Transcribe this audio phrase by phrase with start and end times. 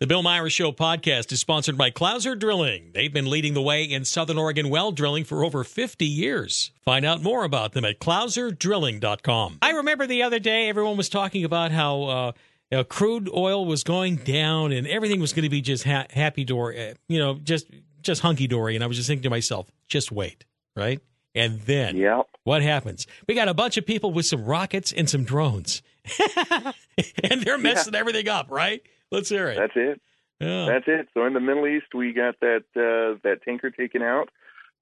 [0.00, 2.92] The Bill Myers Show podcast is sponsored by Clouser Drilling.
[2.94, 6.70] They've been leading the way in Southern Oregon well drilling for over 50 years.
[6.82, 9.58] Find out more about them at clouserdrilling.com.
[9.60, 12.32] I remember the other day everyone was talking about how uh,
[12.70, 16.06] you know, crude oil was going down and everything was going to be just ha-
[16.08, 17.66] happy door, uh, you know, just
[18.00, 18.76] just hunky dory.
[18.76, 21.02] And I was just thinking to myself, just wait, right?
[21.34, 22.26] And then Yep.
[22.44, 23.06] what happens?
[23.28, 25.82] We got a bunch of people with some rockets and some drones,
[27.22, 28.80] and they're messing everything up, right?
[29.10, 29.56] Let's hear it.
[29.56, 30.00] That's it.
[30.40, 30.66] Yeah.
[30.66, 31.08] That's it.
[31.14, 34.30] So in the Middle East, we got that uh, that tanker taken out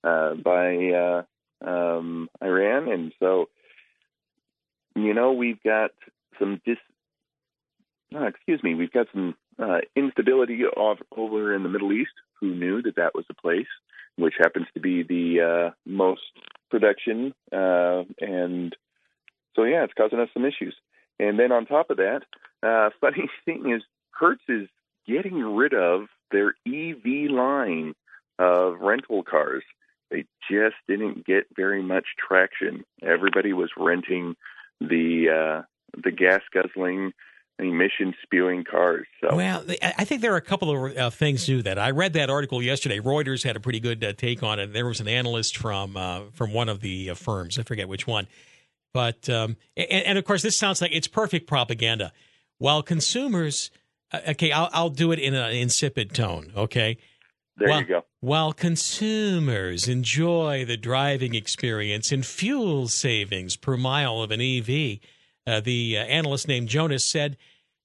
[0.05, 1.23] uh, by uh,
[1.69, 3.49] um, Iran, and so
[4.95, 5.91] you know we've got
[6.39, 6.77] some dis.
[8.15, 12.13] Uh, excuse me, we've got some uh, instability of, over in the Middle East.
[12.41, 13.67] Who knew that that was a place
[14.17, 16.23] which happens to be the uh, most
[16.71, 18.77] production, uh, and
[19.57, 20.75] so yeah, it's causing us some issues.
[21.21, 22.21] And then on top of that,
[22.63, 23.83] uh, funny thing is,
[24.19, 24.69] Hertz is
[25.07, 27.95] getting rid of their EV line
[28.39, 29.65] of rental cars.
[30.11, 32.85] They just didn't get very much traction.
[33.03, 34.37] Everybody was renting
[34.81, 35.29] the
[35.61, 35.63] uh,
[36.03, 37.13] the gas guzzling,
[37.59, 39.07] emission spewing cars.
[39.21, 41.79] So Well, I think there are a couple of uh, things to that.
[41.79, 43.01] I read that article yesterday.
[43.01, 44.73] Reuters had a pretty good uh, take on it.
[44.73, 47.59] There was an analyst from uh, from one of the uh, firms.
[47.59, 48.29] I forget which one,
[48.95, 52.13] but um, and, and of course, this sounds like it's perfect propaganda.
[52.59, 53.71] While consumers,
[54.13, 56.53] okay, I'll, I'll do it in an insipid tone.
[56.57, 56.99] Okay,
[57.57, 58.05] there well, you go.
[58.21, 64.99] While consumers enjoy the driving experience and fuel savings per mile of an EV,
[65.47, 67.37] uh, the uh, analyst named Jonas said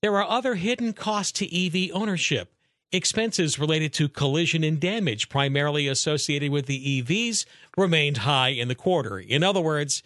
[0.02, 2.54] there are other hidden costs to EV ownership.
[2.92, 8.76] Expenses related to collision and damage, primarily associated with the EVs, remained high in the
[8.76, 9.18] quarter.
[9.18, 10.04] In other words,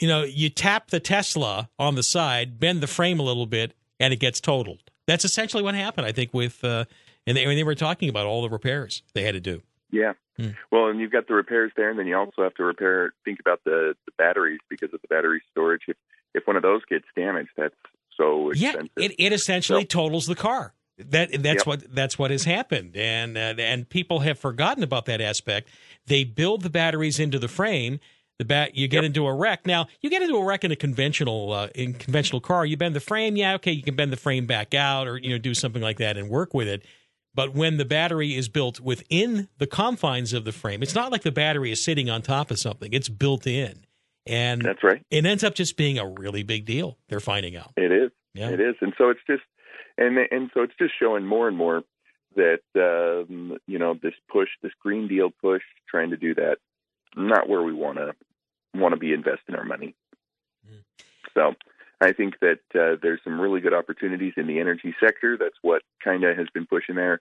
[0.00, 3.74] you know, you tap the Tesla on the side, bend the frame a little bit,
[4.00, 4.90] and it gets totaled.
[5.06, 6.84] That's essentially what happened, I think, with, uh,
[7.26, 9.62] and they, when they were talking about all the repairs they had to do.
[9.90, 10.14] Yeah.
[10.38, 10.50] Hmm.
[10.72, 13.12] Well, and you've got the repairs there, and then you also have to repair.
[13.24, 15.82] Think about the, the batteries because of the battery storage.
[15.86, 15.96] If
[16.34, 17.74] if one of those gets damaged, that's
[18.16, 18.90] so expensive.
[18.96, 20.74] Yeah, it, it essentially So- totals the car.
[20.98, 21.66] That that's Yep.
[21.66, 25.68] what that's what has happened, and uh, and people have forgotten about that aspect.
[26.06, 27.98] They build the batteries into the frame.
[28.38, 29.04] The bat you get Yep.
[29.04, 29.64] into a wreck.
[29.66, 32.66] Now you get into a wreck in a conventional uh, in conventional car.
[32.66, 33.36] You bend the frame.
[33.36, 35.98] Yeah, okay, you can bend the frame back out, or you know do something like
[35.98, 36.84] that and work with it.
[37.32, 41.22] But when the battery is built within the confines of the frame, it's not like
[41.22, 42.92] the battery is sitting on top of something.
[42.92, 43.84] It's built in,
[44.26, 45.02] and that's right.
[45.10, 46.98] it ends up just being a really big deal.
[47.08, 47.72] They're finding out.
[47.76, 48.10] It is.
[48.34, 48.50] Yeah.
[48.50, 49.42] It is, and so it's just,
[49.96, 51.82] and and so it's just showing more and more
[52.34, 56.58] that um, you know this push, this Green Deal push, trying to do that,
[57.16, 58.14] not where we want to
[58.74, 59.94] want to be investing our money.
[60.68, 60.82] Mm.
[61.34, 61.54] So
[62.00, 65.36] I think that uh, there's some really good opportunities in the energy sector.
[65.38, 67.20] That's what kind of has been pushing there.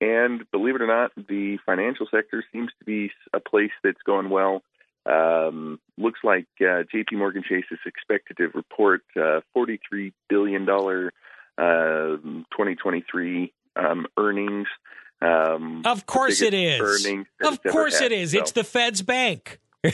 [0.00, 4.30] And believe it or not, the financial sector seems to be a place that's going
[4.30, 4.62] well.
[5.06, 7.16] Um, looks like uh, J.P.
[7.16, 11.12] Morgan Chase is expected to report uh, $43 billion uh,
[11.58, 14.68] 2023 um, earnings.
[15.22, 17.06] Um, Of course it is.
[17.42, 18.12] Of course had.
[18.12, 18.32] it is.
[18.32, 19.60] So, It's the Fed's bank.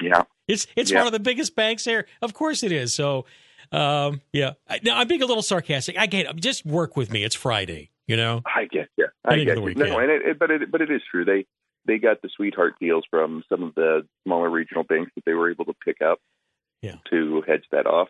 [0.00, 0.22] yeah.
[0.48, 0.98] It's it's Yeah.
[0.98, 2.06] one of the biggest banks there.
[2.22, 2.94] Of course it is.
[2.94, 3.26] So,
[3.72, 4.52] um, yeah.
[4.82, 5.96] Now I'm being a little sarcastic.
[5.98, 6.36] I get it.
[6.36, 7.24] Just work with me.
[7.24, 7.90] It's Friday.
[8.06, 8.42] You know.
[8.44, 9.06] I get you.
[9.24, 9.74] I I get you.
[9.74, 11.24] No, and it, it, but it, but it is true.
[11.24, 11.46] They
[11.86, 15.50] they got the sweetheart deals from some of the smaller regional banks that they were
[15.50, 16.18] able to pick up
[16.82, 16.96] Yeah.
[17.10, 18.08] to hedge that off.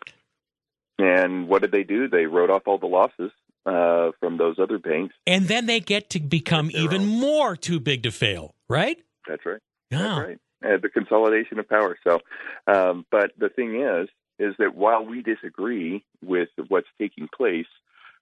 [0.99, 2.09] And what did they do?
[2.09, 3.31] They wrote off all the losses
[3.67, 5.15] uh, from those other banks.
[5.27, 7.07] And then they get to become even own.
[7.07, 8.55] more too big to fail.
[8.69, 8.99] Right.
[9.29, 9.61] That's right.
[9.91, 9.99] Yeah.
[9.99, 10.39] That's right.
[10.63, 11.97] Uh, the consolidation of power.
[12.07, 12.21] So,
[12.67, 17.67] um, but the thing is, is that while we disagree with what's taking place,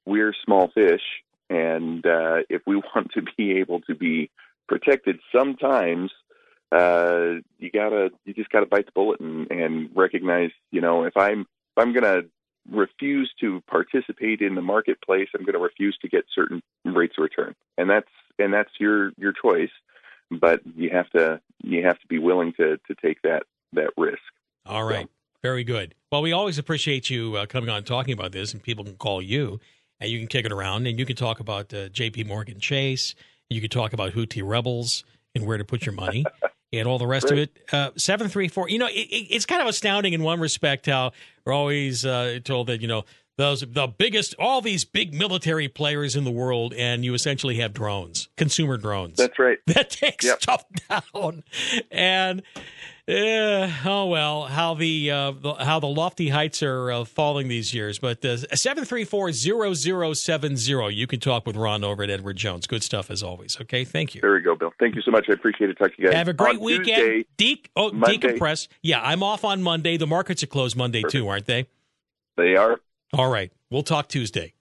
[0.06, 1.02] we're small fish,
[1.50, 4.30] and uh, if we want to be able to be
[4.68, 6.10] protected, sometimes
[6.70, 11.16] uh, you gotta, you just gotta bite the bullet and, and recognize, you know, if
[11.16, 12.22] I'm, if I'm gonna
[12.70, 17.54] refuse to participate in the marketplace, I'm gonna refuse to get certain rates of return,
[17.76, 18.08] and that's,
[18.38, 19.70] and that's your, your choice
[20.30, 24.18] but you have to you have to be willing to to take that that risk.
[24.66, 25.08] All right.
[25.42, 25.94] Very good.
[26.10, 28.96] Well, we always appreciate you uh, coming on and talking about this, and people can
[28.96, 29.60] call you,
[30.00, 32.24] and you can kick it around, and you can talk about uh, J.P.
[32.24, 33.14] Morgan Chase.
[33.48, 35.04] You can talk about Houthi rebels
[35.36, 36.24] and where to put your money.
[36.72, 37.56] And all the rest of it.
[37.72, 38.68] Uh, seven three four.
[38.68, 41.12] You know, it, it's kind of astounding in one respect how
[41.44, 43.04] we're always uh, told that you know
[43.38, 47.72] those the biggest, all these big military players in the world, and you essentially have
[47.72, 49.16] drones, consumer drones.
[49.16, 49.56] That's right.
[49.68, 50.42] that takes Yep.
[50.42, 50.64] stuff
[51.14, 51.42] down.
[51.90, 52.42] And
[53.08, 53.72] Yeah.
[53.86, 57.98] Oh well, how the, uh, the how the lofty heights are uh, falling these years.
[57.98, 60.88] But uh, seven three four zero zero seven zero.
[60.88, 62.66] You can talk with Ron over at Edward Jones.
[62.66, 63.58] Good stuff as always.
[63.58, 63.84] Okay.
[63.84, 64.20] Thank you.
[64.20, 64.74] There we go, Bill.
[64.78, 65.24] Thank you so much.
[65.30, 65.78] I appreciate it.
[65.78, 66.16] Talk to you guys.
[66.16, 66.86] Have a great On weekend.
[66.86, 68.18] Tuesday, De- oh, Monday.
[68.18, 68.68] decompress.
[68.82, 69.96] Yeah, I'm off on Monday.
[69.96, 71.12] The markets are closed Monday Perfect.
[71.12, 71.66] too, aren't they?
[72.36, 72.78] they are.
[73.14, 73.50] All right.
[73.70, 74.52] We'll talk Tuesday.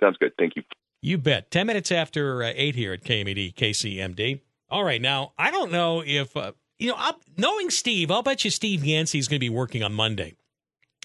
[0.00, 0.32] Sounds good.
[0.38, 0.62] Thank you.
[1.02, 1.50] You bet.
[1.50, 4.40] 10 minutes after uh, 8 here at KMED, KCMD.
[4.70, 5.00] All right.
[5.02, 8.84] Now, I don't know if, uh, you know, I'll, knowing Steve, I'll bet you Steve
[8.84, 10.34] Yancey is going to be working on Monday.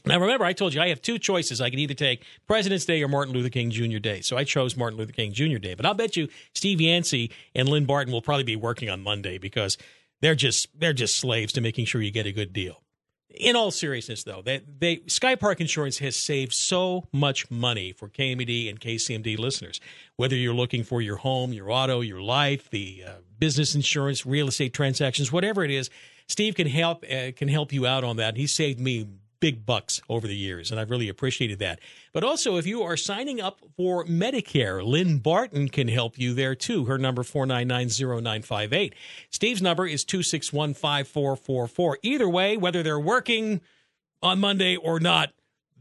[0.06, 1.62] Now, remember, I told you I have two choices.
[1.62, 4.00] I can either take President's Day or Martin Luther King Jr.
[4.00, 4.20] Day.
[4.20, 5.60] So I chose Martin Luther King Jr.
[5.60, 5.76] Day.
[5.76, 9.38] But I'll bet you Steve Yancey and Lynn Barton will probably be working on Monday
[9.38, 9.78] because
[10.22, 12.83] they're just they're just slaves to making sure you get a good deal.
[13.30, 18.08] In all seriousness, though, they, they Sky Park Insurance has saved so much money for
[18.08, 19.82] KMED and KCMD listeners.
[20.18, 24.48] Whether you're looking for your home, your auto, your life, the uh, business insurance, real
[24.48, 25.90] estate transactions, whatever it is,
[26.28, 28.38] Steve can help uh, can help you out on that.
[28.38, 29.08] He saved me
[29.44, 31.82] big bucks over the years, and I've really appreciated that.
[32.14, 36.56] But also, if you are signing up for Medicare, Lynn Barton can help you there
[36.56, 36.86] too.
[36.86, 38.96] Her number four nine nine zero nine five eight.
[39.30, 42.00] Steve's number is two six one five four four four.
[42.04, 43.60] Either way, whether they're working
[44.22, 45.34] on Monday or not,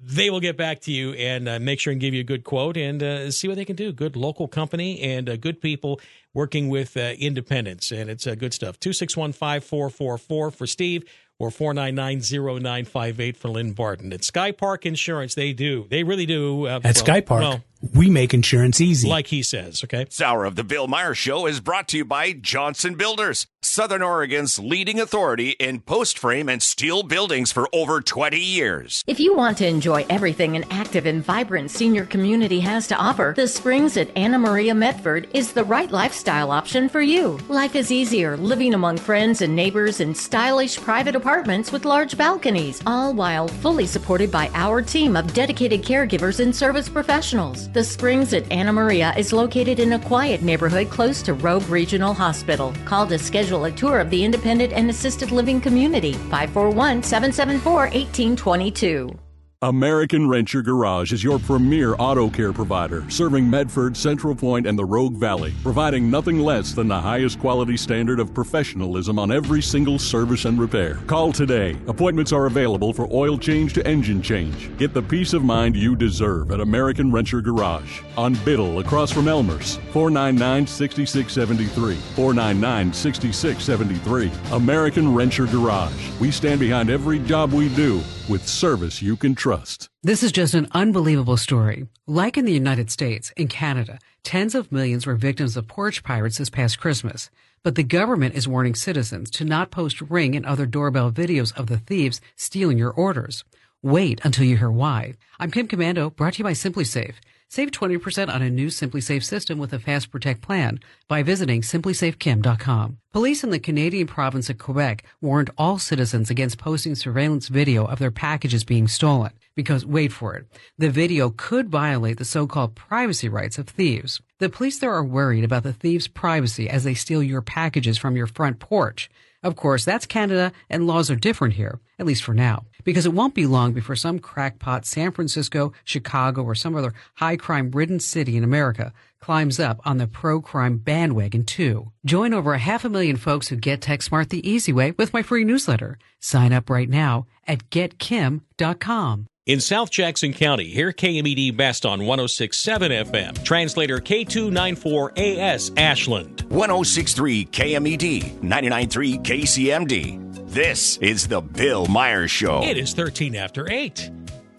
[0.03, 2.43] they will get back to you and uh, make sure and give you a good
[2.43, 3.93] quote and uh, see what they can do.
[3.93, 6.01] Good local company and uh, good people
[6.35, 8.81] working with uh, independents, and it's uh, good stuff.
[8.81, 11.05] Two six one five four four four for Steve
[11.43, 14.13] or 4990958 for Lynn Barton.
[14.13, 15.87] At Sky Park Insurance, they do.
[15.91, 16.67] They really do.
[16.69, 19.09] Uh, At well- Sky Park, well, we make insurance easy.
[19.09, 20.05] like he says, okay?
[20.05, 24.03] This hour of the Bill Meyer Show is brought to you by Johnson Builders, Southern
[24.03, 29.03] Oregon's leading authority in post frame and steel buildings for over 20 years.
[29.09, 33.35] If you want to enjoy everything an active and vibrant senior community has to offer,
[33.37, 37.39] the Springs at Anna Maria Medford is the right lifestyle option for you.
[37.49, 42.81] Life is easier living among friends and neighbors in stylish private apartments with large balconies,
[42.87, 47.72] all while fully supported by our team of dedicated caregivers and service professionals.
[47.73, 52.13] The Springs at Anna Maria is located in a quiet neighborhood close to Rogue Regional
[52.13, 52.75] Hospital.
[52.85, 59.22] Call to schedule a tour of the independent and assisted living community 541 774 1822.
[59.63, 64.85] American Renter Garage is your premier auto care provider, serving Medford, Central Point, and the
[64.85, 70.01] Rogue Valley, providing nothing less than the highest quality standard of professionalism on every single
[70.01, 70.97] service and repair.
[71.07, 71.77] Call today.
[71.87, 74.77] Appointments are available for oil change to engine change.
[74.79, 79.29] Get the peace of mind you deserve at American Renter Garage on Biddle across from
[79.29, 81.95] Elmer's, 499 6673.
[82.17, 84.57] 499 6673.
[84.57, 86.11] American Renter Garage.
[86.19, 89.89] We stand behind every job we do with service you can trust.
[90.03, 91.87] This is just an unbelievable story.
[92.07, 96.39] Like in the United States, in Canada, tens of millions were victims of porch pirates
[96.39, 97.31] this past Christmas.
[97.63, 101.67] But the government is warning citizens to not post ring and other doorbell videos of
[101.67, 103.45] the thieves stealing your orders.
[103.83, 105.15] Wait until you hear why.
[105.41, 107.15] I'm Kim Komando, brought to you by SimpliSafe.
[107.55, 112.97] Save 20% on a new SimpliSafe system with a Fast Protect plan by visiting simplysafekim.com.
[113.13, 117.99] Police in the Canadian province of Quebec warned all citizens against posting surveillance video of
[117.99, 120.47] their packages being stolen because, wait for it,
[120.79, 124.23] the video could violate the so-called privacy rights of thieves.
[124.43, 128.17] The police there are worried about the thieves' privacy as they steal your packages from
[128.17, 129.09] your front porch.
[129.41, 133.13] Of course, that's Canada and laws are different here, at least for now, because it
[133.13, 138.01] won't be long before some crackpot San Francisco, Chicago, or some other high crime ridden
[138.01, 141.93] city in America climbs up on the pro crime bandwagon too.
[142.05, 145.13] Join over a half a million folks who get Tech Smart the easy way with
[145.13, 146.01] my free newsletter.
[146.19, 149.29] Sign up right now at getkim.com.
[149.45, 153.45] In South Jackson County, hear KMED Best on 1067 FM.
[153.45, 156.43] Translator K294AS Ashland.
[156.43, 160.47] 1063 KMED, 993 KCMD.
[160.49, 162.63] This is the Bill Meyer Show.
[162.63, 164.13] It is 13 after 8.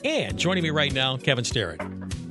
[0.03, 1.79] And joining me right now, Kevin Starrett,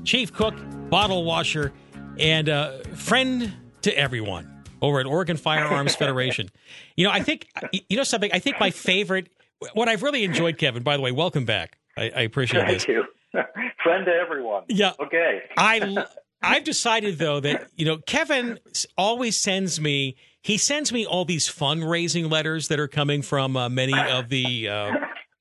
[0.05, 0.53] chief cook,
[0.91, 1.73] bottle washer,
[2.19, 6.51] and uh, friend to everyone over at Oregon Firearms Federation.
[6.97, 9.29] You know, I think, you know something, I think my favorite,
[9.73, 11.79] what I've really enjoyed, Kevin, by the way, welcome back.
[11.97, 12.85] I, I appreciate this.
[12.85, 13.05] Thank you.
[13.83, 14.65] Friend to everyone.
[14.69, 14.93] Yeah.
[15.01, 15.43] Okay.
[15.57, 16.05] I
[16.43, 18.59] I've decided though that you know Kevin
[18.97, 23.69] always sends me he sends me all these fundraising letters that are coming from uh,
[23.69, 24.93] many of the uh,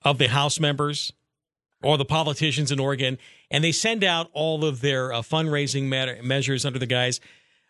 [0.04, 1.12] of the House members
[1.84, 3.18] or the politicians in Oregon,
[3.50, 7.20] and they send out all of their uh, fundraising matter, measures under the guise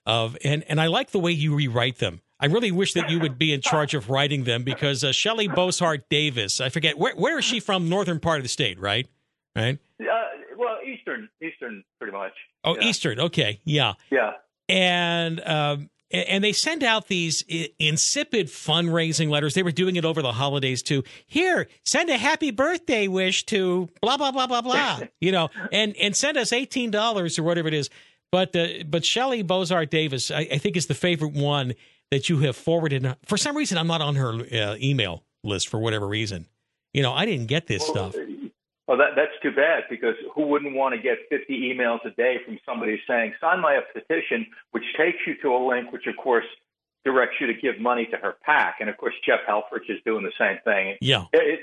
[0.05, 2.21] of and and I like the way you rewrite them.
[2.41, 5.48] I really wish that you would be in charge of writing them because uh, Shelly
[5.48, 7.88] Boshart Davis, I forget where where is she from?
[7.88, 9.07] Northern part of the state, right?
[9.55, 9.77] Right?
[10.01, 10.05] Uh,
[10.57, 12.33] well, Eastern, Eastern, pretty much.
[12.63, 12.88] Oh, Yeah.
[12.88, 13.19] Eastern.
[13.19, 13.93] Okay, yeah.
[14.10, 14.33] Yeah.
[14.69, 17.43] and um, And they send out these
[17.79, 19.53] insipid fundraising letters.
[19.53, 21.03] They were doing it over the holidays too.
[21.25, 25.00] Here, send a happy birthday wish to blah blah blah blah blah.
[25.21, 27.89] you know, and and send us eighteen dollars or whatever it is.
[28.31, 31.74] But uh, but Shelly Boshart Davis, I, I think, is the favorite one
[32.11, 33.15] that you have forwarded.
[33.25, 36.47] For some reason, I'm not on her uh, email list for whatever reason.
[36.93, 38.15] You know, I didn't get this stuff.
[38.87, 42.37] Well, that, that's too bad because who wouldn't want to get 50 emails a day
[42.45, 46.45] from somebody saying, sign my petition, which takes you to a link, which of course
[47.05, 48.75] directs you to give money to her PAC.
[48.81, 50.97] And of course, Jeff Helfrich is doing the same thing.
[50.99, 51.25] Yeah.
[51.31, 51.61] It,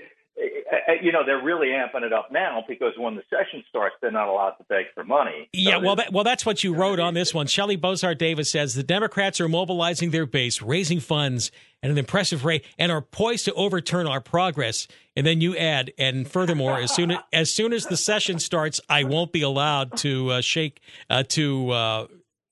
[1.03, 4.29] you know, they're really amping it up now because when the session starts, they're not
[4.29, 5.49] allowed to beg for money.
[5.55, 7.47] So Yeah, well, that, well, that's what you wrote on this one.
[7.47, 11.51] Shelly Boshart Davis says the Democrats are mobilizing their base, raising funds
[11.83, 14.89] at an impressive rate, and are poised to overturn our progress.
[15.17, 18.81] And then you add, and furthermore, as soon as, as soon as the session starts,
[18.89, 20.81] I won't be allowed to uh, shake
[21.11, 22.07] uh, to uh,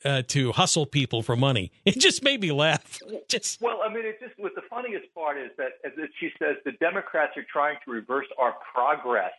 [0.06, 1.72] uh, to hustle people for money.
[1.84, 2.98] It just made me laugh.
[3.28, 6.72] Just Well, I mean, it just the funniest part is that, that she says the
[6.72, 9.32] Democrats are trying to reverse our progress.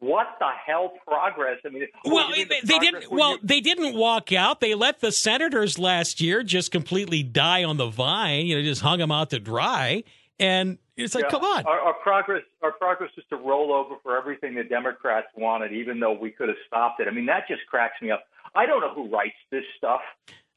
[0.00, 1.58] What the hell progress?
[1.66, 3.10] I mean, well, they, the they didn't.
[3.10, 4.60] Well, you- they didn't walk out.
[4.60, 8.46] They let the senators last year just completely die on the vine.
[8.46, 10.04] You know, just hung them out to dry.
[10.38, 11.30] And it's like, Yeah.
[11.30, 11.66] come on.
[11.66, 15.98] Our, our progress, our progress is to roll over for everything the Democrats wanted, even
[15.98, 17.08] though we could have stopped it.
[17.08, 18.22] I mean, that just cracks me up.
[18.54, 20.00] I don't know who writes this stuff.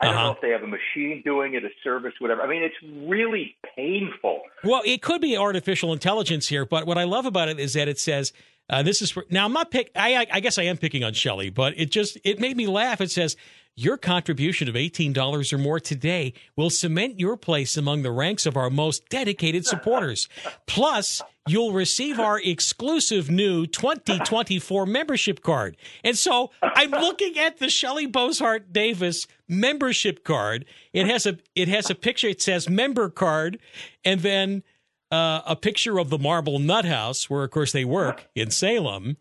[0.01, 0.25] I don't Uh-huh.
[0.27, 2.41] know if they have a machine doing it, a service, whatever.
[2.41, 2.75] I mean, it's
[3.07, 4.41] really painful.
[4.63, 7.87] Well, it could be artificial intelligence here, but what I love about it is that
[7.87, 8.33] it says
[8.69, 9.43] uh, this is for, now.
[9.45, 9.91] I'm not pick.
[9.95, 12.67] I, I- I guess I am picking on Shelly, but it just it made me
[12.67, 13.01] laugh.
[13.01, 13.35] It says
[13.75, 18.45] your contribution of eighteen dollars or more today will cement your place among the ranks
[18.45, 20.27] of our most dedicated supporters.
[20.67, 25.77] Plus, you'll receive our exclusive new 2024 membership card.
[26.03, 30.65] And so I'm looking at the Shelly Boshart Davis membership card.
[30.93, 32.27] It has a it has a picture.
[32.27, 33.59] It says member card,
[34.05, 34.63] and then
[35.11, 39.17] uh, a picture of the Marble Nut House, where of course they work in Salem,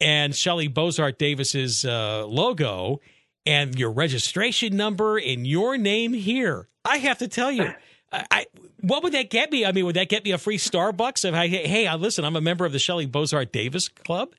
[0.00, 3.00] and Shelly Boshart Davis's uh, logo,
[3.48, 6.68] and your registration number and your name here.
[6.84, 7.72] I have to tell you.
[8.12, 8.46] I,
[8.80, 9.66] what would that get me?
[9.66, 11.24] I mean, would that get me a free Starbucks?
[11.26, 14.34] If I, hey, I uh, listen, I'm a member of the Shelly Boshart Davis Club.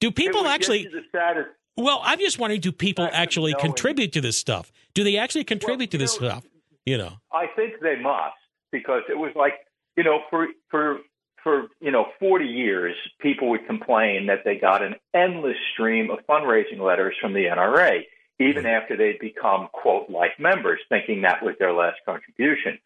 [0.00, 0.82] Do people actually?
[0.82, 1.46] you the status.
[1.76, 4.70] Well, I'm just wondering, do people Actually contribute to this stuff?
[4.94, 6.46] Do they actually contribute to this know- stuff?
[6.84, 8.34] You know, I think they must
[8.72, 9.52] because it was like
[9.96, 10.98] you know for for
[11.44, 16.18] for you know 40 years people would complain that they got an endless stream of
[16.28, 18.02] fundraising letters from the NRA
[18.38, 22.78] even after they'd become quote like members thinking that was their last contribution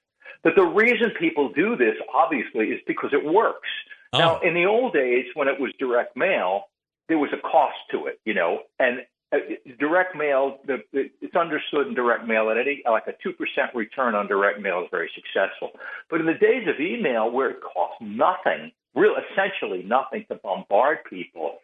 [0.43, 3.69] but the reason people do this obviously is because it works
[4.13, 4.47] now Oh.
[4.47, 6.65] in the old days when it was direct mail
[7.09, 9.01] there was a cost to it you know and
[9.33, 9.39] uh,
[9.81, 13.75] direct mail, the, the, it's understood in direct mail that any like a two percent
[13.75, 15.73] return on direct mail is very successful.
[16.09, 20.99] But in the days of email, where it costs nothing, real essentially nothing to bombard
[21.11, 21.59] people,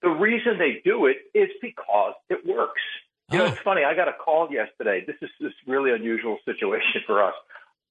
[0.00, 2.80] the reason they do it is because it works.
[3.32, 3.48] You know, Oh.
[3.48, 3.84] it's funny.
[3.84, 5.04] I got a call yesterday.
[5.06, 7.34] This is this really unusual situation for us.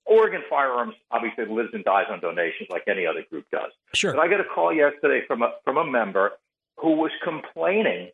[0.05, 3.71] Oregon Firearms obviously lives and dies on donations, like any other group does.
[3.93, 4.13] sure.
[4.13, 6.31] But I got a call yesterday from a from a member
[6.77, 8.09] who was complaining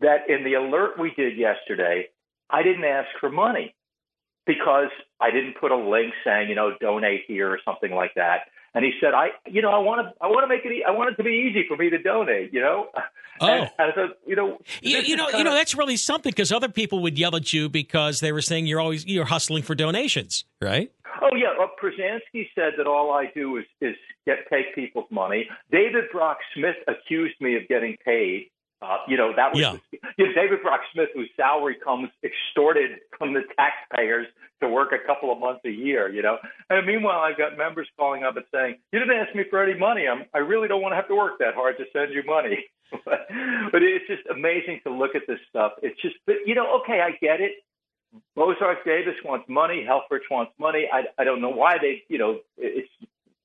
[0.00, 2.08] that in the alert we did yesterday,
[2.48, 3.74] I didn't ask for money
[4.46, 4.88] because
[5.20, 8.42] I didn't put a link saying, you know, donate here or something like that.
[8.74, 10.90] And he said, I, you know, I want to, I want to make it, I
[10.90, 12.88] want it to be easy for me to donate, you know.
[13.40, 13.46] Oh.
[13.46, 16.50] And, and I said, you know, You, you know, you know that's really something because
[16.50, 19.76] other people would yell at you because they were saying you're always you're hustling for
[19.76, 20.90] donations, right?
[21.22, 23.94] Oh yeah, well, Przansky said that all I do is is
[24.26, 25.48] get take people's money.
[25.70, 28.50] David Brock Smith accused me of getting paid.
[28.80, 29.76] Uh, you know that was Yeah.
[30.16, 34.28] you know, David Brock Smith, whose salary comes extorted from the taxpayers
[34.60, 36.08] to work a couple of months a year.
[36.08, 36.38] You know,
[36.70, 39.74] and meanwhile, I've got members calling up and saying, "You didn't ask me for any
[39.78, 40.06] money.
[40.06, 42.64] I'm I really don't want to have to work that hard to send you money."
[43.04, 43.26] but,
[43.72, 45.72] but it's just amazing to look at this stuff.
[45.82, 47.52] It's just, but, you know, okay, I get it.
[48.34, 49.84] Boshart Davis wants money.
[49.86, 50.88] Helfrich wants money.
[50.90, 52.88] I, I don't know why they, you know, it's,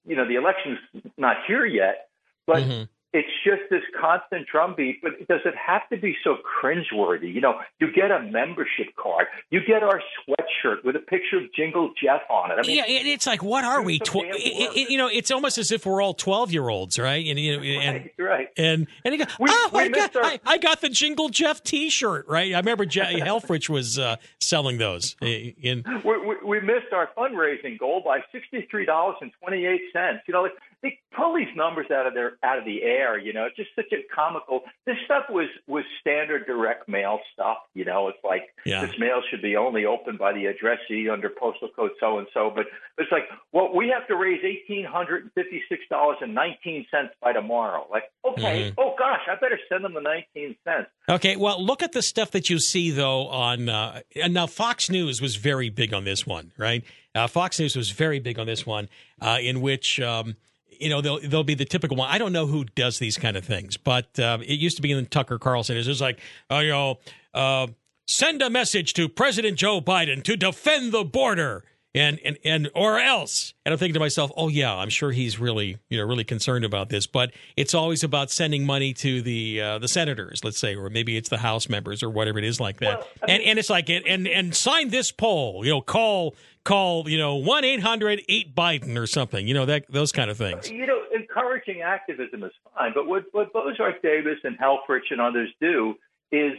[0.06, 0.80] you know, the election's
[1.18, 2.08] not here yet,
[2.48, 2.88] but Mhm.
[3.14, 5.02] It's just this constant drumbeat.
[5.02, 7.34] But does it have to be so cringeworthy?
[7.34, 11.54] You know, you get a membership card, you get our sweatshirt with a picture of
[11.54, 12.56] Jingle Jeff on it.
[12.60, 14.00] I mean, yeah, it's like what are we?
[14.00, 17.26] Tw- it- it- you know, it's almost as if we're all twelve year olds, right?
[17.26, 18.48] And you know, and right, right.
[18.58, 21.30] and and he go, We- oh, we I, got, our- I, I got the Jingle
[21.30, 22.54] Jeff T-shirt, right?
[22.54, 25.16] I remember Je- Helfrich was uh, selling those.
[25.22, 30.22] In we, we, we missed our fundraising goal by sixty-three dollars and twenty-eight cents.
[30.28, 30.54] You know, like
[30.84, 33.18] they pull these numbers out of their out of the air.
[33.18, 34.62] You know, it's just such a comical.
[34.86, 37.58] This stuff was was standard direct mail stuff.
[37.74, 38.86] You know, it's like Yeah.
[38.86, 42.52] this mail should be only opened by the addressee under postal code so and so.
[42.54, 42.66] But
[42.98, 46.86] it's like, well, we have to raise eighteen hundred and fifty six dollars and nineteen
[46.92, 47.88] cents by tomorrow.
[47.90, 48.74] Like, okay, Mhm.
[48.78, 50.90] oh gosh, I better send them the nineteen cents.
[51.10, 54.90] Okay, well, look at the stuff that you see though on uh, and now Fox
[54.90, 56.84] News was very big on this one, right?
[57.16, 58.90] Uh, Fox News was very big on this one,
[59.22, 60.36] uh, in which um,
[60.80, 62.10] you know they'll they'll be the typical one.
[62.10, 64.92] I don't know who does these kind of things, but uh, it used to be
[64.92, 65.78] in Tucker Carlson.
[65.78, 67.00] It's just like, oh, you know,
[67.34, 67.68] uh,
[68.08, 71.64] send a message to President Joe Biden to defend the border.
[71.96, 75.40] And, and and or else, and I'm thinking to myself, oh yeah, I'm sure he's
[75.40, 77.06] really you know really concerned about this.
[77.06, 81.18] But it's always about sending money to the uh, the senators, let's say, or maybe
[81.18, 83.00] it's the House members or whatever it is like that.
[83.00, 86.36] Well, I and and it's like it and and sign this poll, you know, call
[86.64, 90.32] call you know one eight hundred eight Biden or something, you know that those kind
[90.32, 90.72] of things.
[90.72, 95.50] You know, encouraging activism is fine, but what what Boshart Davis and Helfrich and others
[95.62, 95.96] do
[96.32, 96.54] is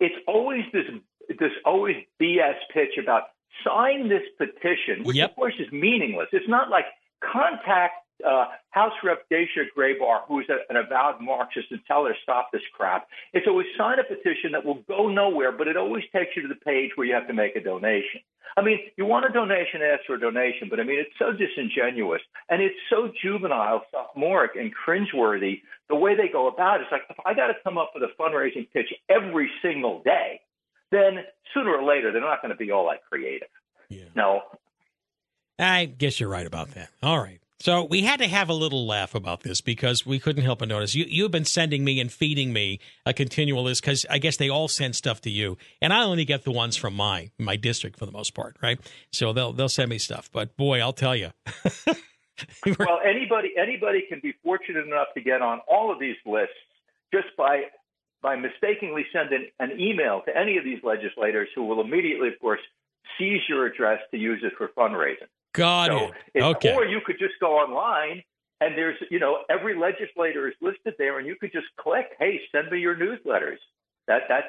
[0.00, 0.84] it's always this
[1.28, 3.24] this always BS pitch about
[3.64, 5.30] sign this petition, which Yep.
[5.30, 6.28] of course is meaningless.
[6.32, 6.86] It's not like
[7.20, 12.14] contact uh, House Rep Dacia Grayber, who is a, an avowed Marxist, and tell her
[12.22, 13.08] stop this crap.
[13.32, 16.48] It's always sign a petition that will go nowhere, but it always takes you to
[16.48, 18.20] the page where you have to make a donation.
[18.56, 21.32] I mean, you want a donation, ask for a donation, but I mean, it's so
[21.32, 26.84] disingenuous and it's so juvenile, sophomoric, and cringeworthy the way they go about it.
[26.84, 30.40] It's like, if I got to come up with a fundraising pitch every single day,
[30.90, 33.48] then sooner or later they're not going to be all that creative.
[33.88, 34.04] Yeah.
[34.14, 34.42] No,
[35.58, 36.90] I guess you're right about that.
[37.02, 37.40] All right.
[37.60, 40.68] So we had to have a little laugh about this because we couldn't help but
[40.68, 44.36] notice you you've been sending me and feeding me a continual list because I guess
[44.36, 47.56] they all send stuff to you and I only get the ones from my my
[47.56, 48.78] district for the most part, right?
[49.12, 51.30] So they'll they'll send me stuff, but boy, I'll tell you.
[52.78, 56.54] well, anybody anybody can be fortunate enough to get on all of these lists
[57.12, 57.62] just by
[58.22, 62.60] by mistakenly sending an email to any of these legislators who will immediately, of course,
[63.18, 65.28] seize your address to use it for fundraising.
[65.54, 66.14] Got So it.
[66.34, 66.74] it- Okay.
[66.74, 68.22] Or you could just go online
[68.60, 72.40] and there's, you know, every legislator is listed there and you could just click, hey,
[72.52, 73.58] send me your newsletters.
[74.06, 74.48] That That's,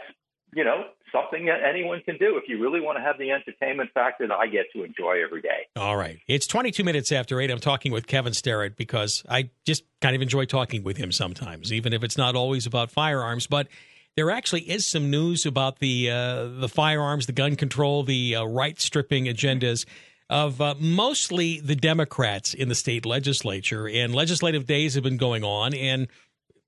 [0.54, 3.90] you know, something that anyone can do if you really want to have the entertainment
[3.94, 5.68] factor that I get to enjoy every day.
[5.76, 6.20] All right.
[6.28, 7.52] It's 22 minutes after 8.
[7.52, 11.74] I'm talking with Kevin Starrett because I just kind of enjoy talking with him sometimes,
[11.74, 13.48] even if it's not always about firearms.
[13.48, 13.68] But
[14.16, 18.46] there actually is some news about the uh, the firearms, the gun control, the uh,
[18.46, 19.86] right stripping agendas
[20.30, 23.88] of uh, mostly the Democrats in the state legislature.
[23.88, 25.74] And legislative days have been going on.
[25.74, 26.08] And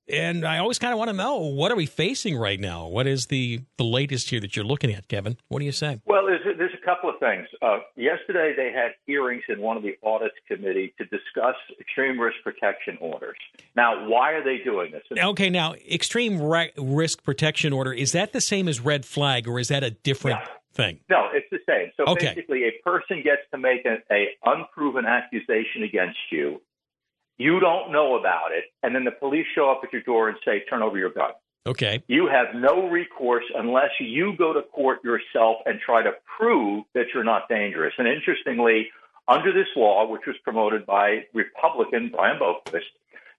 [0.09, 2.87] and I always kind of want to know what are we facing right now?
[2.87, 5.37] What is the, the latest here that you're looking at, Kevin?
[5.47, 5.99] What do you say?
[6.05, 7.47] Well, there's a, there's a couple of things.
[7.61, 12.37] Uh, yesterday, they had hearings in one of the audits committee to discuss extreme risk
[12.43, 13.37] protection orders.
[13.75, 15.03] Now, why are they doing this?
[15.17, 19.59] Okay, now extreme ri- risk protection order is that the same as red flag, or
[19.59, 20.47] is that a different Yeah.
[20.73, 20.99] thing?
[21.09, 21.91] No, it's the same.
[21.97, 22.27] So Okay.
[22.33, 26.61] basically, a person gets to make a, a unproven accusation against you.
[27.37, 30.37] You don't know about it, and then the police show up at your door and
[30.45, 31.31] say, "Turn over your gun."
[31.67, 36.85] Okay, You have no recourse unless you go to court yourself and try to prove
[36.95, 37.93] that you're not dangerous.
[37.99, 38.89] And interestingly,
[39.27, 42.89] under this law, which was promoted by Republican Brian Boquist,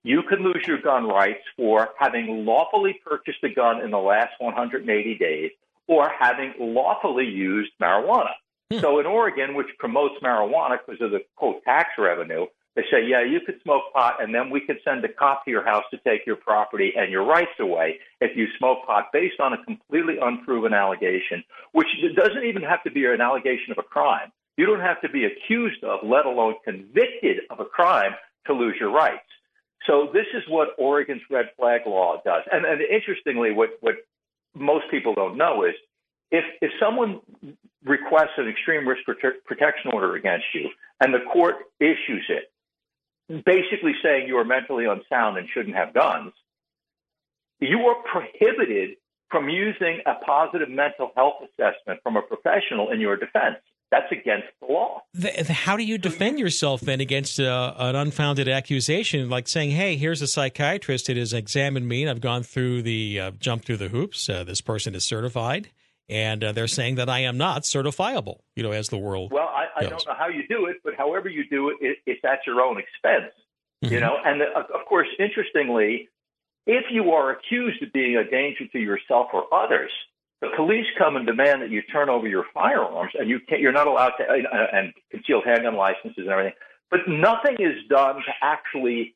[0.04, 4.32] you can lose your gun rights for having lawfully purchased a gun in the last
[4.38, 5.50] 180 days
[5.88, 8.30] or having lawfully used marijuana.
[8.70, 8.78] Hmm.
[8.78, 13.22] So in Oregon, which promotes marijuana because of the quote tax revenue, they say, yeah,
[13.22, 15.98] you could smoke pot, and then we could send a cop to your house to
[15.98, 20.16] take your property and your rights away if you smoke pot based on a completely
[20.20, 24.32] unproven allegation, which doesn't even have to be an allegation of a crime.
[24.56, 28.12] You don't have to be accused of, let alone convicted of a crime
[28.46, 29.20] to lose your rights.
[29.86, 32.42] So this is what Oregon's red flag law does.
[32.50, 33.96] And, and interestingly, what, what
[34.54, 35.74] most people don't know is
[36.30, 37.20] if, if someone
[37.84, 42.51] requests an extreme risk prote- protection order against you and the court issues it,
[43.28, 46.32] basically saying you are mentally unsound and shouldn't have guns,
[47.60, 48.96] you are prohibited
[49.30, 53.56] from using a positive mental health assessment from a professional in your defense.
[53.90, 55.02] That's against the law.
[55.12, 59.96] The- how do you defend yourself then against uh, an unfounded accusation, like saying, "Hey,
[59.96, 63.76] here's a psychiatrist that has examined me, and I've gone through the uh, jumped through
[63.76, 64.30] the hoops.
[64.30, 65.68] Uh, this person is certified,
[66.08, 69.30] and uh, they're saying that I am not certifiable." You know, as the world.
[69.30, 71.98] Well, I, I don't know how you do it, but however you do it, it
[72.06, 73.32] it's at your own expense.
[73.84, 73.90] Mhm.
[73.90, 76.08] You know, and the, of of course, interestingly,
[76.66, 79.90] if you are accused of being a danger to yourself or others,
[80.40, 83.60] the police come and demand that you turn over your firearms, and you can't.
[83.60, 86.54] You're not allowed to, uh, and concealed handgun licenses and everything.
[86.90, 89.14] but nothing is done to actually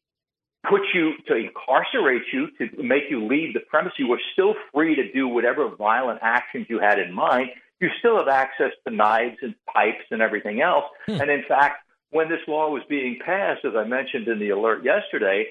[0.69, 3.92] put you to incarcerate you to make you leave the premise.
[3.99, 7.51] You are still free to do whatever violent actions you had in mind.
[7.81, 10.85] You still have access to knives and pipes and everything else.
[11.07, 11.21] Hmm.
[11.21, 14.85] And in fact, when this law was being passed, as I mentioned in the alert
[14.85, 15.49] yesterday,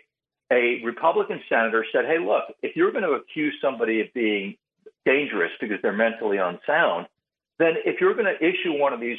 [0.52, 4.56] a Republican senator said, Hey, look, if you're going to accuse somebody of being
[5.06, 7.08] dangerous because they're mentally unsound,
[7.58, 9.18] then if you're going to issue one of these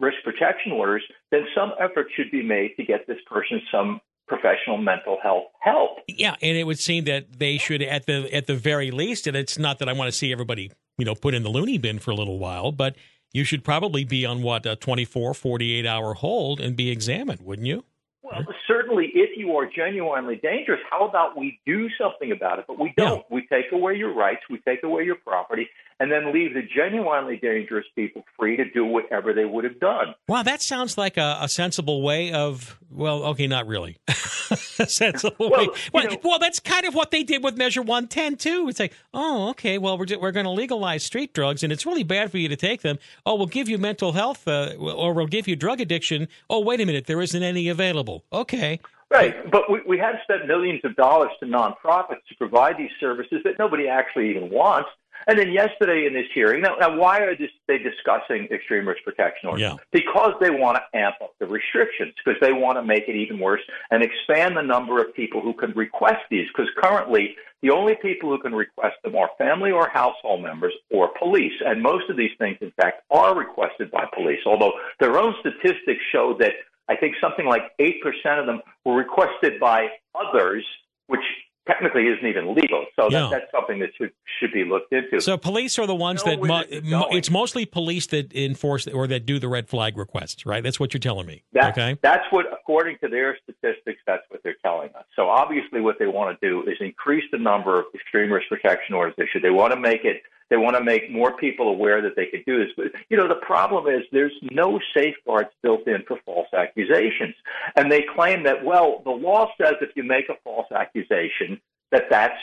[0.00, 4.78] risk protection orders, then some effort should be made to get this person some professional
[4.78, 5.98] mental health help.
[6.08, 9.36] Yeah, and it would seem that they should at the at the very least and
[9.36, 11.98] it's not that I want to see everybody, you know, put in the loony bin
[11.98, 12.94] for a little while, but
[13.32, 17.66] you should probably be on what a 24 48 hour hold and be examined, wouldn't
[17.66, 17.84] you?
[18.22, 22.66] Well, certainly, if you are genuinely dangerous, how about we do something about it?
[22.68, 23.18] But we don't.
[23.18, 23.34] Yeah.
[23.34, 25.68] We take away your rights, we take away your property,
[26.02, 30.16] and then leave the genuinely dangerous people free to do whatever they would have done.
[30.26, 33.98] Wow, that sounds like a, a sensible way of, well, okay, not really.
[34.10, 35.68] sensible well, way.
[35.92, 38.66] Well, know, well, that's kind of what they did with Measure 110, too.
[38.68, 42.02] It's like, oh, okay, well, we're, we're going to legalize street drugs, and it's really
[42.02, 42.98] bad for you to take them.
[43.24, 46.26] Oh, we'll give you mental health, uh, or we'll give you drug addiction.
[46.50, 48.24] Oh, wait a minute, there isn't any available.
[48.32, 48.80] Okay.
[49.08, 53.38] Right, but we, we have spent millions of dollars to nonprofits to provide these services
[53.44, 54.88] that nobody actually even wants.
[55.26, 59.02] And then yesterday in this hearing, now, now why are this, they discussing extreme risk
[59.04, 59.60] protection orders?
[59.60, 59.76] Yeah.
[59.92, 63.38] Because they want to amp up the restrictions, because they want to make it even
[63.38, 66.46] worse and expand the number of people who can request these.
[66.48, 71.10] Because currently, the only people who can request them are family or household members or
[71.18, 71.52] police.
[71.64, 76.02] And most of these things, in fact, are requested by police, although their own statistics
[76.10, 76.52] show that
[76.88, 77.94] I think something like 8%
[78.40, 80.64] of them were requested by others,
[81.06, 81.20] which
[81.66, 82.86] technically isn't even legal.
[82.96, 83.28] So yeah.
[83.30, 85.20] that's something that should should be looked into.
[85.20, 86.64] So police are the ones that mo-
[87.10, 90.62] it's mostly police that enforce or that do the red flag requests, right?
[90.62, 91.42] That's what you're telling me.
[91.52, 95.04] That's, okay, that's what according to their statistics, that's what they're telling us.
[95.14, 98.94] So obviously, what they want to do is increase the number of extreme risk protection
[98.94, 99.42] orders issued.
[99.42, 102.44] They want to make it they want to make more people aware that they could
[102.44, 102.74] do this.
[102.76, 107.34] But, you know, the problem is there's no safeguards built in for false accusations.
[107.74, 111.58] And they claim that, well, the law says if you make a false accusation,
[111.90, 112.38] that that's,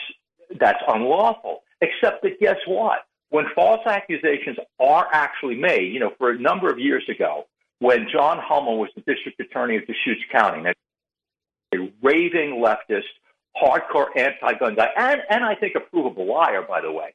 [0.58, 1.62] that's unlawful.
[1.80, 3.06] Except that guess what?
[3.28, 7.46] When false accusations are actually made, you know, for a number of years ago,
[7.78, 10.68] when John Hummel was the district attorney of Deschutes County,
[11.72, 13.04] a raving leftist,
[13.56, 17.14] hardcore anti-gun guy, and, and I think a provable liar, by the way.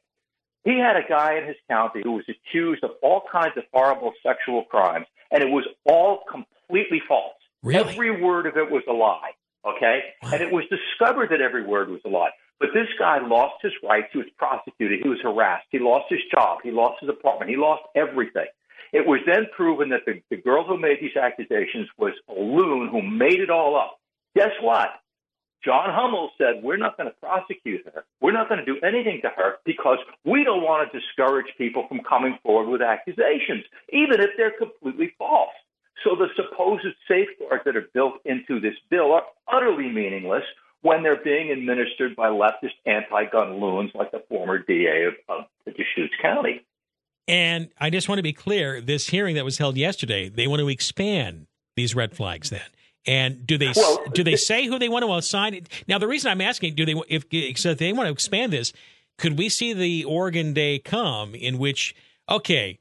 [0.66, 4.12] He had a guy in his county who was accused of all kinds of horrible
[4.20, 7.38] sexual crimes, and it was all completely false.
[7.62, 7.88] Really?
[7.88, 9.30] Every word of it was a lie.
[9.64, 10.00] Okay?
[10.24, 10.30] Wow.
[10.32, 12.30] And it was discovered that every word was a lie.
[12.58, 14.08] But this guy lost his rights.
[14.12, 15.00] He was prosecuted.
[15.04, 15.66] He was harassed.
[15.70, 16.58] He lost his job.
[16.64, 17.48] He lost his apartment.
[17.48, 18.46] He lost everything.
[18.92, 22.88] It was then proven that the, the girl who made these accusations was a loon
[22.88, 23.98] who made it all up.
[24.34, 24.88] Guess what?
[25.64, 28.04] John Hummel said, We're not going to prosecute her.
[28.20, 31.86] We're not going to do anything to her because we don't want to discourage people
[31.88, 35.54] from coming forward with accusations, even if they're completely false.
[36.04, 40.44] So the supposed safeguards that are built into this bill are utterly meaningless
[40.82, 45.44] when they're being administered by leftist anti gun loons like the former DA of, of
[45.64, 46.64] Deschutes County.
[47.26, 50.60] And I just want to be clear this hearing that was held yesterday, they want
[50.60, 52.60] to expand these red flags then.
[53.06, 55.60] And do they well, do they say who they want to assign?
[55.86, 58.72] Now, the reason I'm asking, do they if if they want to expand this,
[59.16, 61.94] could we see the Oregon Day come in which
[62.28, 62.78] okay,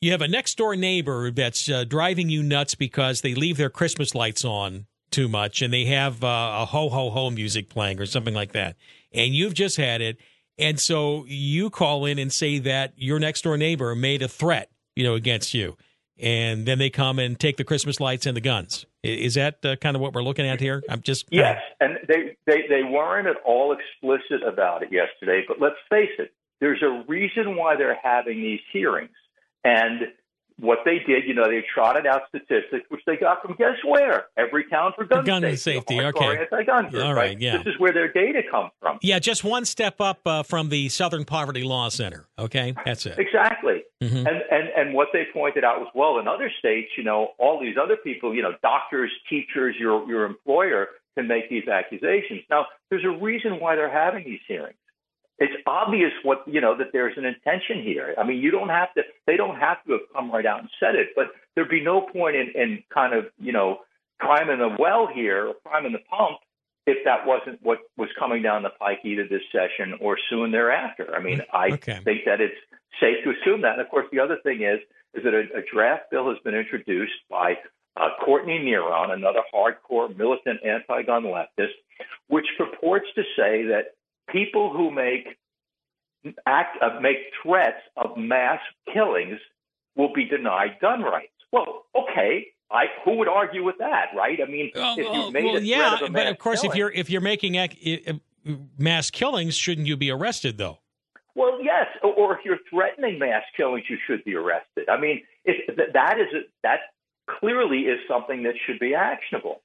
[0.00, 3.70] you have a next door neighbor that's uh, driving you nuts because they leave their
[3.70, 8.00] Christmas lights on too much and they have uh, a ho ho ho music playing
[8.00, 8.76] or something like that,
[9.12, 10.18] and you've just had it,
[10.56, 14.70] and so you call in and say that your next door neighbor made a threat,
[14.94, 15.76] you know, against you
[16.18, 18.86] and then they come and take the Christmas lights and the guns.
[19.04, 20.82] Is that uh, kind of what we're looking at here?
[20.88, 25.44] I'm just yes, and they, they they weren't at all explicit about it yesterday.
[25.46, 29.14] But let's face it, there's a reason why they're having these hearings,
[29.62, 30.08] and
[30.60, 34.26] what they did, you know, they trotted out statistics, which they got from guess where?
[34.36, 35.56] Every town for gun, gun safety.
[35.56, 36.00] safety.
[36.00, 36.38] Okay.
[36.38, 37.58] Anti-gun group, All right, right, yeah.
[37.58, 38.98] This is where their data comes from.
[39.02, 42.28] Yeah, just one step up uh, from the Southern Poverty Law Center.
[42.38, 43.18] Okay, that's it.
[43.18, 43.82] Exactly.
[44.02, 44.16] Mm-hmm.
[44.16, 47.60] And, and and what they pointed out was, well, in other states, you know, all
[47.60, 52.42] these other people, you know, doctors, teachers, your your employer can make these accusations.
[52.50, 54.76] Now, there's a reason why they're having these hearings
[55.38, 58.14] it's obvious what you know that there's an intention here.
[58.18, 60.70] I mean, you don't have to; they don't have to have come right out and
[60.78, 63.78] said it, but there'd be no point in, in kind of you know
[64.20, 66.38] priming the well here or priming the pump
[66.86, 71.14] if that wasn't what was coming down the pike either this session or soon thereafter.
[71.16, 71.98] I mean, I okay.
[72.04, 72.54] think that it's
[73.00, 73.72] safe to assume that.
[73.72, 74.80] And of course, the other thing is
[75.14, 77.54] is that a, a draft bill has been introduced by
[77.96, 81.74] uh, Courtney Neron, another hardcore militant anti-gun leftist,
[82.26, 83.93] which purports to say that
[84.30, 85.26] people who make
[86.46, 88.60] act uh, make threats of mass
[88.92, 89.38] killings
[89.96, 91.32] will be denied gun rights.
[91.52, 94.38] Well, okay, I, who would argue with that, right?
[94.42, 96.74] I mean, Oh, if you made well, a yeah, of a but of course, if
[96.74, 100.78] you're if you're making ac- uh, mass killings, shouldn't you be arrested though?
[101.36, 104.88] Well, yes, or, if you're threatening mass killings, you should be arrested.
[104.88, 106.78] I mean, if, that, that is a, that
[107.28, 109.60] clearly is something that should be actionable.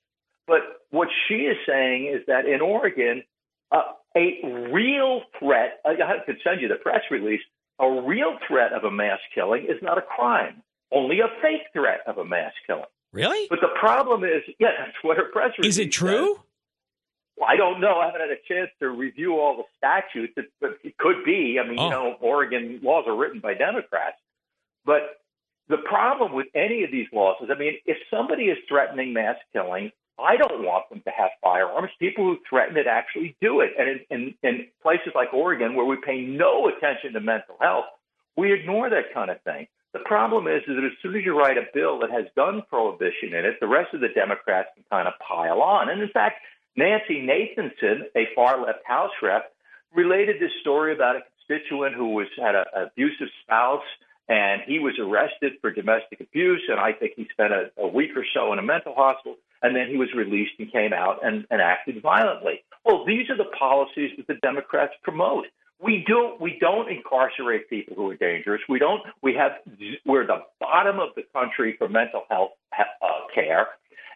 [0.48, 3.24] But what she is saying is that in Oregon,
[3.72, 3.84] uh,
[4.16, 4.40] a
[4.72, 5.96] real threat, I
[6.26, 7.42] could send you the press release,
[7.80, 12.02] a real threat of a mass killing is not a crime, only a fake threat
[12.08, 12.84] of a mass killing.
[13.12, 13.48] Really?
[13.50, 15.94] But the problem is, yeah, that's what her press release Is it says.
[15.94, 16.40] true?
[17.38, 17.98] Well, I don't know.
[18.00, 21.58] I haven't had a chance to review all the statutes, it, but it could be.
[21.64, 21.86] I mean, Oh.
[21.86, 24.18] you know, Oregon laws are written by Democrats.
[24.86, 25.22] But
[25.70, 29.38] the problem with any of these laws is, I mean, if somebody is threatening mass
[29.54, 31.92] killing, I don't want them to have firearms.
[32.00, 33.72] People who threaten it actually do it.
[33.78, 37.86] And in, in, in places like Oregon, where we pay no attention to mental health,
[38.36, 39.68] we ignore that kind of thing.
[39.94, 42.62] The problem is, is that as soon as you write a bill that has gun
[42.70, 45.90] prohibition in it, the rest of the Democrats can kind of pile on.
[45.90, 46.42] And in fact,
[46.76, 49.52] Nancy Nathanson, a far left House rep,
[49.94, 53.84] related this story about a constituent who was had an abusive spouse
[54.28, 56.62] and he was arrested for domestic abuse.
[56.70, 59.38] And I think he spent a, a week or so in a mental hospital.
[59.62, 62.64] And then he was released and came out and, and acted violently.
[62.86, 65.46] Well, these are the policies that the Democrats promote.
[65.82, 68.62] We don't we don't incarcerate people who are dangerous.
[68.68, 69.52] We don't we have
[70.06, 72.86] we're the bottom of the country for mental health uh,
[73.34, 73.68] care,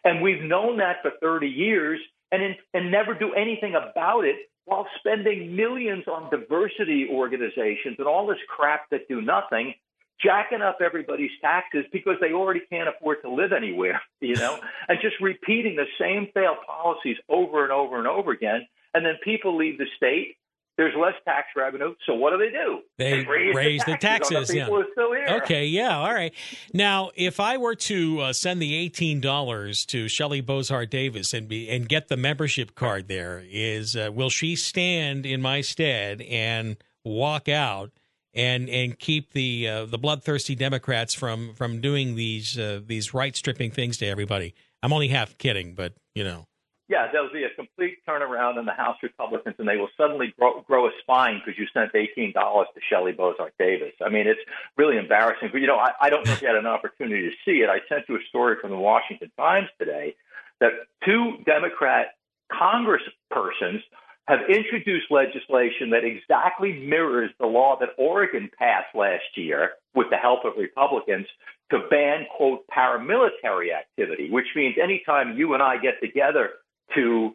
[0.04, 2.00] and we've known that for 30 years,
[2.32, 8.06] and in, and never do anything about it while spending millions on diversity organizations and
[8.06, 9.74] all this crap that do nothing,
[10.22, 14.98] jacking up everybody's taxes because they already can't afford to live anywhere, you know, and
[15.00, 18.66] just repeating the same failed policies over and over and over again.
[18.92, 20.36] And then people leave the state.
[20.76, 21.94] There's less tax revenue.
[22.04, 22.80] So what do they do?
[22.98, 24.66] They raise the on taxes, the yeah.
[24.66, 25.40] still here.
[25.42, 26.34] Okay, yeah, all right.
[26.72, 31.46] Now, if I were to uh, send the eighteen dollars to Shelly Boshart Davis and
[31.46, 36.20] be and get the membership card, there is uh, will she stand in my stead
[36.22, 37.92] and walk out
[38.34, 43.34] and and keep the uh, the bloodthirsty Democrats from from doing these uh, these right
[43.36, 44.54] stripping things to everybody?
[44.82, 46.46] I'm only half kidding, but you know.
[46.86, 50.60] Yeah, there'll be a complete turnaround in the House Republicans, and they will suddenly grow,
[50.60, 53.94] grow a spine because you sent eighteen dollars to Shelly Boshart Davis.
[54.04, 54.40] I mean, it's
[54.76, 55.48] really embarrassing.
[55.50, 57.70] But you know, I, I don't if you had an opportunity to see it.
[57.70, 60.14] I sent you a story from the Washington Times today
[60.60, 60.72] that
[61.06, 62.08] two Democrat
[62.52, 63.82] Congresspersons
[64.26, 70.16] have introduced legislation that exactly mirrors the law that Oregon passed last year with the
[70.16, 71.26] help of Republicans
[71.70, 76.50] to ban, quote, paramilitary activity, which means anytime you and I get together
[76.94, 77.34] to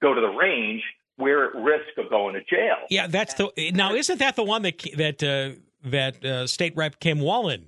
[0.00, 0.82] go to the range,
[1.18, 2.76] we're at risk of going to jail.
[2.88, 3.94] Yeah, that's the now.
[3.94, 7.66] Isn't that the one that that uh, that uh, State Rep Kim Wallan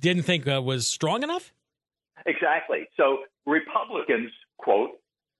[0.00, 1.52] didn't think uh, was strong enough?
[2.24, 2.88] Exactly.
[2.96, 4.90] So Republicans, quote,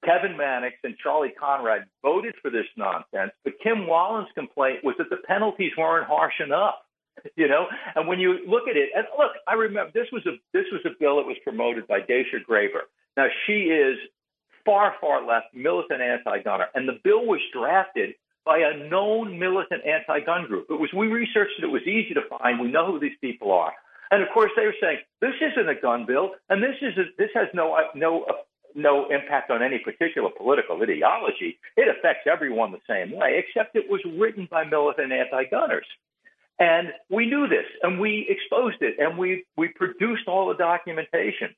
[0.04, 5.10] Kevin Mannix and Charlie Conrad voted for this nonsense, but Kim Wallan's complaint was that
[5.10, 6.74] the penalties weren't harsh enough.
[7.34, 10.36] You know, and when you look at it, and look, I remember this was a
[10.52, 12.84] this was a bill that was promoted by Dacia Grayber.
[13.16, 13.96] Now she is
[14.66, 20.46] far, far left, militant anti-gunner, and the bill was drafted by a known militant anti-gun
[20.46, 20.66] group.
[20.68, 22.60] It was we researched it; it was easy to find.
[22.60, 23.72] We know who these people are,
[24.10, 27.04] and of course they were saying this isn't a gun bill, and this is a,
[27.16, 28.26] this has no no
[28.76, 31.58] no impact on any particular political ideology.
[31.76, 35.86] It affects everyone the same way, except it was written by militant anti-gunners.
[36.58, 41.54] And we knew this, and we exposed it, and we we produced all the documentation.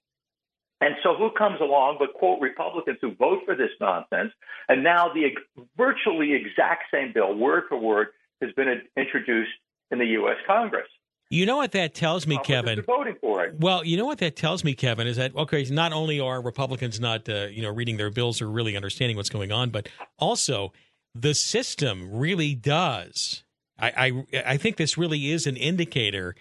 [0.80, 4.32] And so, who comes along but quote Republicans who vote for this nonsense?
[4.68, 5.30] And now the
[5.76, 8.08] virtually exact same bill, word for word,
[8.40, 9.50] has been introduced
[9.90, 10.36] in the U.S.
[10.46, 10.88] Congress.
[11.30, 12.82] You know what that tells me, Kevin?
[12.82, 13.60] Voting for it.
[13.60, 15.62] Well, you know what that tells me, Kevin, is that okay?
[15.64, 19.28] Not only are Republicans not, uh, you know, reading their bills or really understanding what's
[19.28, 19.88] going on, but
[20.18, 20.72] also
[21.14, 23.44] the system really does.
[23.78, 26.34] I I, I think this really is an indicator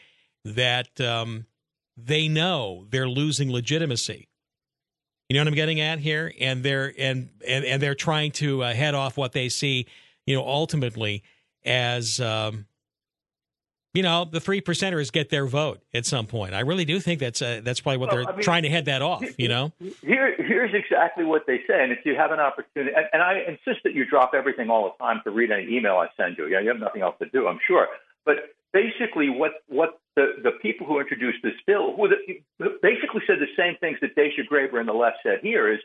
[0.46, 1.48] that um,
[1.98, 4.30] they know they're losing legitimacy.
[5.28, 8.64] You know what I'm getting at here, and they're and and, and they're trying to
[8.64, 9.86] uh, head off what they see,
[10.26, 11.24] you know, ultimately
[11.66, 12.22] as.
[12.22, 12.68] Um,
[13.98, 16.54] you know, the three percenters get their vote at some point.
[16.54, 18.70] I really do think that's uh, that's probably what Well, they're I mean, trying to
[18.70, 19.24] head that off.
[19.40, 21.82] You know, Here, here's exactly what they say.
[21.82, 24.84] And if you have an opportunity, and, and I insist that you drop everything all
[24.84, 26.48] the time to read any email I send you.
[26.48, 27.88] Yeah, you have nothing else to do, I'm sure.
[28.24, 32.08] But basically, what what the the people who introduced this bill who
[32.84, 35.80] basically said the same things that Dacia Grayber and the left said here is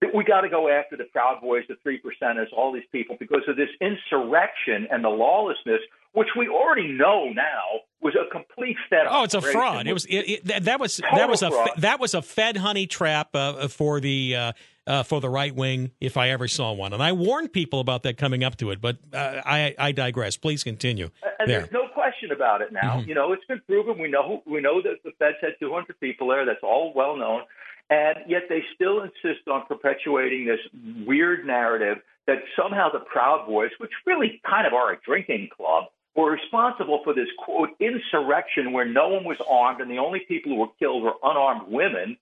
[0.00, 3.16] that we got to go after the Proud Boys, the three percenters, all these people
[3.20, 5.80] because of this insurrection and the lawlessness,
[6.12, 9.06] which we already know now was a complete fed.
[9.08, 9.86] Oh, it's a fraud.
[9.86, 11.70] It was it, it, that was that was a fraud.
[11.78, 14.36] that was a Fed honey trap uh, for the.
[14.36, 14.52] Uh,
[14.86, 18.02] uh, for the right wing, if I ever saw one, and I warned people about
[18.02, 18.80] that coming up to it.
[18.80, 20.36] But uh, I, I digress.
[20.36, 21.10] Please continue.
[21.38, 21.60] And there.
[21.60, 22.96] there's no question about it now.
[22.96, 23.08] Mm-hmm.
[23.08, 24.00] You know, it's been proven.
[24.00, 26.44] We know we know that the Feds had 200 people there.
[26.44, 27.42] That's all well known.
[27.90, 30.60] And yet they still insist on perpetuating this
[31.06, 35.84] weird narrative that somehow the Proud Boys, which really kind of are a drinking club,
[36.20, 40.52] were responsible for this quote insurrection where no one was armed and the only people
[40.52, 42.16] who were killed were unarmed women.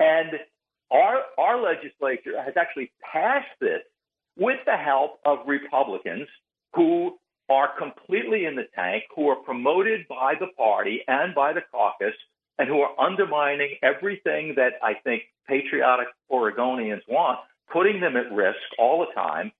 [0.00, 0.38] And
[0.90, 3.82] our our legislature has actually passed this
[4.36, 6.28] with the help of Republicans
[6.74, 7.18] who
[7.48, 12.14] are completely in the tank, who are promoted by the party and by the caucus
[12.58, 17.38] and who are undermining everything that I think patriotic Oregonians want,
[17.72, 19.52] putting them at risk all the time.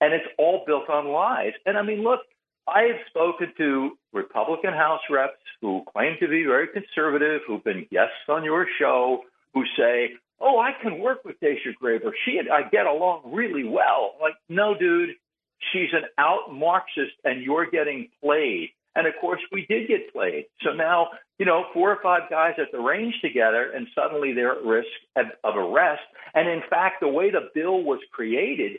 [0.00, 1.52] And it's all built on lies.
[1.66, 2.20] And I mean, look,
[2.66, 7.86] I have spoken to Republican House reps who claim to be very conservative, who've been
[7.90, 9.20] guests on your show,
[9.52, 12.10] who say, Oh, I can work with Dacia Grayber.
[12.24, 14.14] She and I get along really well.
[14.20, 15.10] Like, no, dude,
[15.72, 18.70] she's an out Marxist and you're getting played.
[18.96, 20.46] And of course, we did get played.
[20.62, 24.52] So now, you know, four or five guys at the range together, and suddenly they're
[24.52, 26.02] at risk of arrest.
[26.34, 28.78] And in fact, the way the bill was created,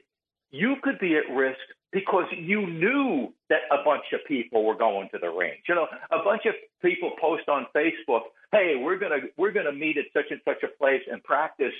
[0.56, 1.60] you could be at risk
[1.91, 5.63] because you knew that a bunch of people were going to the range.
[5.68, 9.98] You know, a bunch of people post on Facebook, "Hey, we're gonna we're gonna meet
[9.98, 11.74] at such and such a place and practice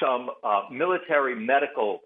[0.00, 2.00] some uh, military medical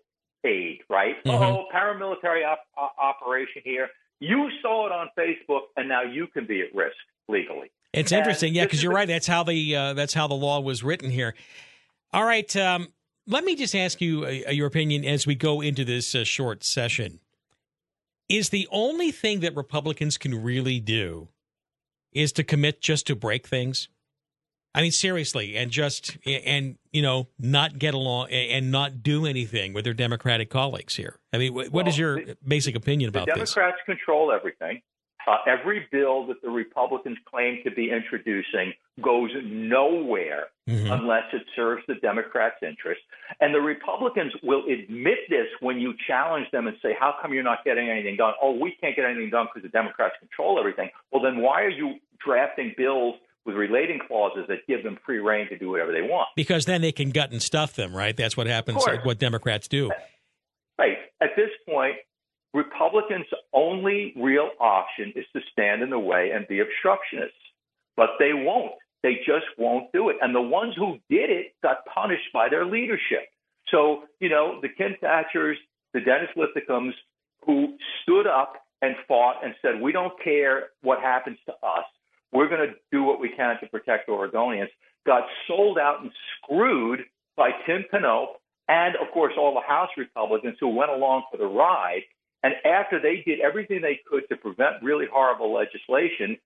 [0.45, 1.23] aid." Right?
[1.25, 1.43] Mm-hmm.
[1.43, 3.89] Oh, paramilitary op- operation here.
[4.19, 6.97] You saw it on Facebook, and now you can be at risk
[7.29, 7.71] legally.
[7.93, 9.09] It's and interesting, yeah, because you're right.
[9.09, 11.35] That's how the uh, that's how the law was written here.
[12.13, 12.89] All right, um,
[13.27, 16.65] let me just ask you uh, your opinion as we go into this uh, short
[16.65, 17.21] session.
[18.29, 21.29] Is the only thing that Republicans can really do
[22.13, 23.89] is to commit just to break things?
[24.75, 29.73] I mean, seriously, and just and you know not get along and not do anything
[29.73, 31.19] with their Democratic colleagues here.
[31.33, 33.97] I mean, what well, is your the, basic opinion about the Democrats this?
[33.97, 34.83] control everything.
[35.27, 40.93] Uh, every bill that the Republicans claim to be introducing goes nowhere mm-hmm.
[40.93, 43.01] unless it serves the Democrats' interest.
[43.41, 47.43] And the Republicans will admit this when you challenge them and say, How come you're
[47.43, 48.35] not getting anything done?
[48.41, 50.91] Oh, we can't get anything done because the Democrats control everything.
[51.11, 55.49] Well, then why are you drafting bills with relating clauses that give them free reign
[55.49, 56.29] to do whatever they want.
[56.35, 58.17] Because then they can gut and stuff them, right?
[58.17, 59.91] That's what happens, what Democrats do.
[60.79, 60.99] Right.
[61.23, 61.97] At this point,
[62.57, 67.37] Republicans' only real option is to stand in the way and be obstructionists.
[67.97, 68.73] But they won't.
[69.03, 70.17] They just won't do it.
[70.21, 73.29] And the ones who did it got punished by their leadership.
[73.69, 75.57] So, you know, the Kim Thatchers,
[75.93, 76.93] the Dennis Linthicums,
[77.45, 81.85] who stood up and fought and said, we don't care what happens to us
[82.33, 84.69] we're going to do what we can to protect Oregonians,
[85.07, 87.01] got sold out and screwed
[87.37, 91.47] by Tim Knopp and, of course, all the House Republicans who went along for the
[91.47, 92.03] ride.
[92.43, 96.37] And after they did everything they could to prevent really horrible legislation,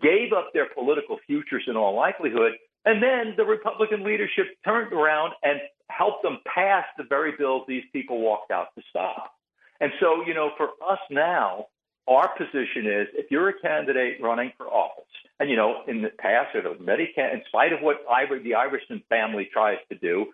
[0.00, 2.52] gave up their political futures in all likelihood,
[2.84, 7.84] and then the Republican leadership turned around and helped them pass the very bills these
[7.92, 9.32] people walked out to stop.
[9.80, 11.66] And so, you know, for us now,
[12.08, 15.04] our position is if you're a candidate running for office,
[15.40, 19.78] and you know, in the past, many in spite of what the Iverson family tries
[19.90, 20.26] to do,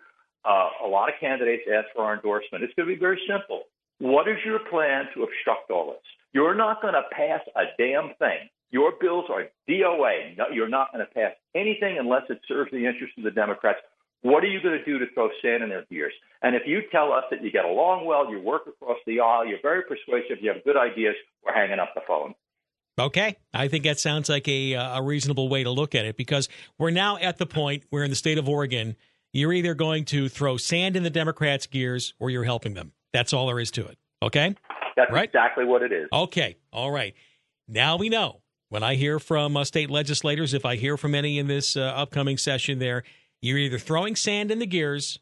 [0.45, 2.63] uh, a lot of candidates ask for our endorsement.
[2.63, 3.63] It's going to be very simple.
[3.99, 6.01] What is your plan to obstruct all this?
[6.33, 8.49] You're not going to pass a damn thing.
[8.71, 10.37] Your bills are DOA.
[10.37, 13.79] No, you're not going to pass anything unless it serves the interests of the Democrats.
[14.23, 16.13] What are you going to do to throw sand in their gears?
[16.41, 19.45] And if you tell us that you get along well, you work across the aisle,
[19.45, 21.13] you're very persuasive, you have good ideas,
[21.45, 22.33] we're hanging up the phone.
[22.99, 26.47] Okay, I think that sounds like a a reasonable way to look at it because
[26.77, 28.95] we're now at the point where in the state of Oregon,
[29.31, 32.93] you're either going to throw sand in the Democrats' gears or you're helping them.
[33.13, 33.97] That's all there is to it.
[34.21, 34.55] Okay,
[34.95, 35.25] that's right?
[35.25, 36.07] exactly what it is.
[36.11, 37.13] Okay, all right.
[37.67, 38.39] Now we know.
[38.69, 41.81] When I hear from uh, state legislators, if I hear from any in this uh,
[41.81, 43.03] upcoming session, there
[43.41, 45.19] you're either throwing sand in the gears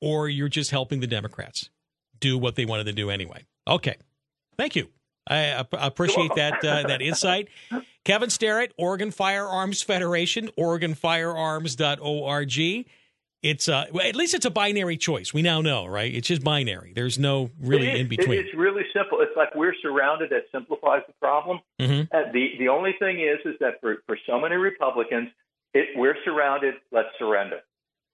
[0.00, 1.70] or you're just helping the Democrats
[2.18, 3.46] do what they wanted to do anyway.
[3.68, 3.94] Okay.
[4.56, 4.88] Thank you.
[5.30, 7.48] I appreciate that uh, that insight.
[8.04, 12.86] Kevin Starrett, Oregon Firearms Federation, OregonFirearms.org.
[13.42, 15.32] it's uh, well, at least it's a binary choice.
[15.32, 16.12] We now know, right?
[16.12, 16.92] It's just binary.
[16.94, 18.38] There's no really in between.
[18.38, 19.20] It's really simple.
[19.20, 20.30] It's like we're surrounded.
[20.30, 21.60] That simplifies the problem.
[21.80, 22.14] Mm-hmm.
[22.14, 25.28] Uh, the the only thing is, is that for for so many Republicans,
[25.72, 26.74] it, we're surrounded.
[26.90, 27.60] Let's surrender.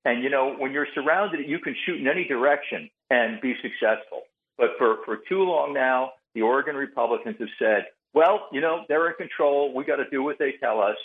[0.05, 4.22] And you know, when you're surrounded, you can shoot in any direction and be successful.
[4.59, 9.09] But for for too long now, the Oregon Republicans have said, well, you know, they're
[9.09, 9.72] in control.
[9.75, 10.97] We got to do what they tell us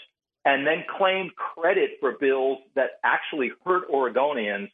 [0.50, 4.70] and then claim credit for bills that actually hurt Oregonians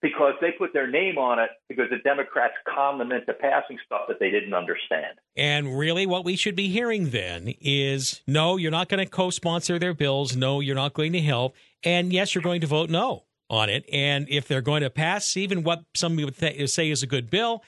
[0.00, 4.02] because they put their name on it because the Democrats conned them into passing stuff
[4.08, 5.18] that they didn't understand.
[5.36, 9.28] And really, what we should be hearing then is no, you're not going to co
[9.28, 10.34] sponsor their bills.
[10.34, 11.54] No, you're not going to help.
[11.84, 13.84] And yes, you're going to vote no on it.
[13.92, 17.28] And if they're going to pass even what some would th- say is a good
[17.28, 17.62] bill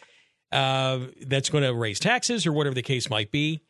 [0.50, 3.60] uh, that's going to raise taxes or whatever the case might be,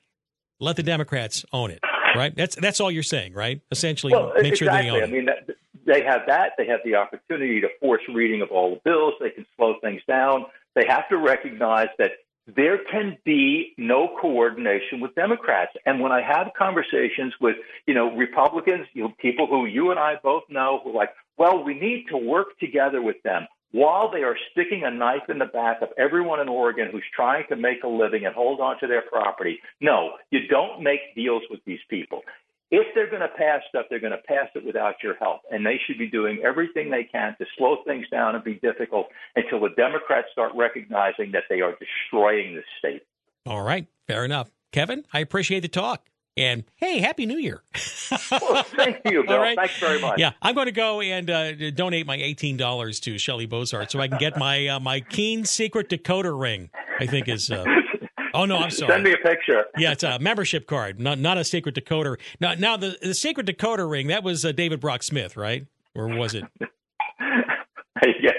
[0.61, 1.81] let the Democrats own it
[2.17, 2.35] right?
[2.35, 3.61] That's that's all you're saying, right?
[3.71, 4.57] Essentially, well, make exactly.
[4.57, 5.03] sure they own.
[5.03, 5.57] I mean, that,
[5.87, 6.53] they have that.
[6.57, 9.15] They have the opportunity to force reading of all the bills.
[9.21, 10.47] They can slow things down.
[10.75, 12.13] They have to recognize that
[12.47, 15.73] there can be no coordination with Democrats.
[15.87, 17.57] And when I have conversations with,
[17.87, 21.11] you know, Republicans, you know, people who you and I both know who are like,
[21.39, 25.41] well, we need to work together with them while they are sticking a knife in
[25.41, 28.79] the back of everyone in Oregon who's trying to make a living and hold on
[28.79, 29.59] to their property.
[29.81, 32.23] No, you don't make deals with these people.
[32.71, 35.41] If they're going to pass stuff, they're going to pass it without your help.
[35.51, 39.09] And they should be doing everything they can to slow things down and be difficult
[39.35, 43.03] until the Democrats start recognizing that they are destroying the state.
[43.45, 43.89] All right.
[44.07, 44.53] Fair enough.
[44.71, 46.07] Kevin, I appreciate the talk.
[46.37, 47.63] And hey, happy New Year!
[48.31, 49.39] well, thank you, Bill.
[49.39, 49.57] Right.
[49.57, 50.19] Thanks very much.
[50.19, 54.01] Yeah, I'm going to go and uh, donate my eighteen dollars to Shelly Boshart so
[54.01, 56.71] I can get my uh, my Keen Secret Decoder ring.
[56.99, 57.51] I think is.
[57.51, 57.65] Uh,
[58.35, 58.93] oh no, I'm sorry.
[58.93, 59.65] Send me a picture.
[59.79, 62.19] Yeah, it's a membership card, not not a secret decoder.
[62.41, 65.67] Now, now the the secret decoder ring that was uh, David Brock Smith, right?
[65.95, 66.45] Or was it?
[66.61, 68.33] yeah,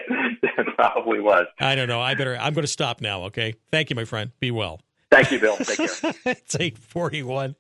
[0.43, 1.45] it probably was.
[1.59, 2.01] I don't know.
[2.01, 2.37] I better.
[2.37, 3.23] I'm going to stop now.
[3.23, 3.55] Okay.
[3.71, 4.31] Thank you, my friend.
[4.39, 4.81] Be well.
[5.15, 5.55] Thank you, Bill.
[5.55, 6.13] Take care.
[6.25, 7.55] it's 841.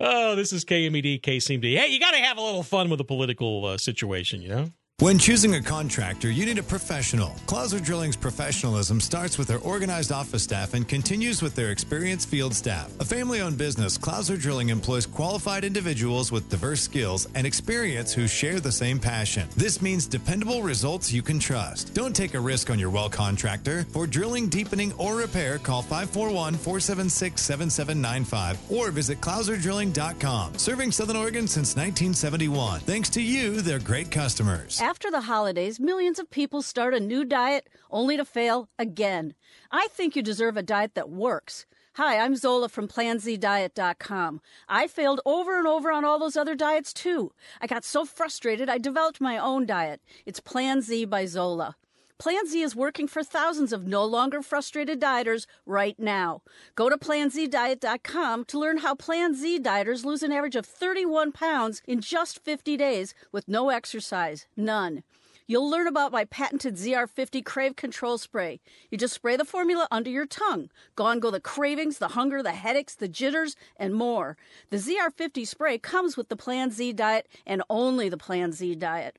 [0.00, 1.76] Oh, this is KMED, KCMD.
[1.76, 4.70] Hey, you got to have a little fun with the political uh, situation, you know?
[5.00, 7.30] When choosing a contractor, you need a professional.
[7.46, 12.54] Clouser Drilling's professionalism starts with their organized office staff and continues with their experienced field
[12.54, 12.92] staff.
[13.00, 18.28] A family owned business, Clouser Drilling employs qualified individuals with diverse skills and experience who
[18.28, 19.48] share the same passion.
[19.56, 21.94] This means dependable results you can trust.
[21.94, 23.86] Don't take a risk on your well contractor.
[23.92, 30.58] For drilling, deepening, or repair, call 541 476 7795 or visit clouserdrilling.com.
[30.58, 32.80] Serving Southern Oregon since 1971.
[32.80, 34.78] Thanks to you, they're great customers.
[34.90, 39.34] After the holidays, millions of people start a new diet only to fail again.
[39.70, 41.64] I think you deserve a diet that works.
[41.94, 44.40] Hi, I'm Zola from PlanZDiet.com.
[44.68, 47.30] I failed over and over on all those other diets too.
[47.60, 50.00] I got so frustrated I developed my own diet.
[50.26, 51.76] It's Plan Z by Zola.
[52.20, 56.42] Plan Z is working for thousands of no longer frustrated dieters right now.
[56.74, 61.80] Go to planzdiet.com to learn how Plan Z dieters lose an average of 31 pounds
[61.86, 65.02] in just 50 days with no exercise, none.
[65.46, 68.60] You'll learn about my patented ZR50 Crave Control Spray.
[68.90, 70.68] You just spray the formula under your tongue.
[70.96, 74.36] Gone go the cravings, the hunger, the headaches, the jitters, and more.
[74.68, 79.16] The ZR50 spray comes with the Plan Z diet and only the Plan Z diet.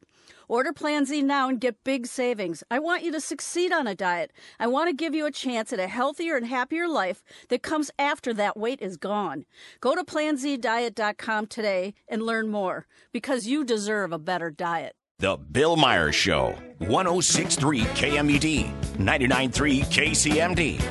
[0.47, 2.63] Order Plan Z now and get big savings.
[2.69, 4.31] I want you to succeed on a diet.
[4.59, 7.91] I want to give you a chance at a healthier and happier life that comes
[7.97, 9.45] after that weight is gone.
[9.79, 14.95] Go to planzdiet.com today and learn more because you deserve a better diet.
[15.19, 20.81] The Bill Myers Show, 1063 KMED, 993 KCMD.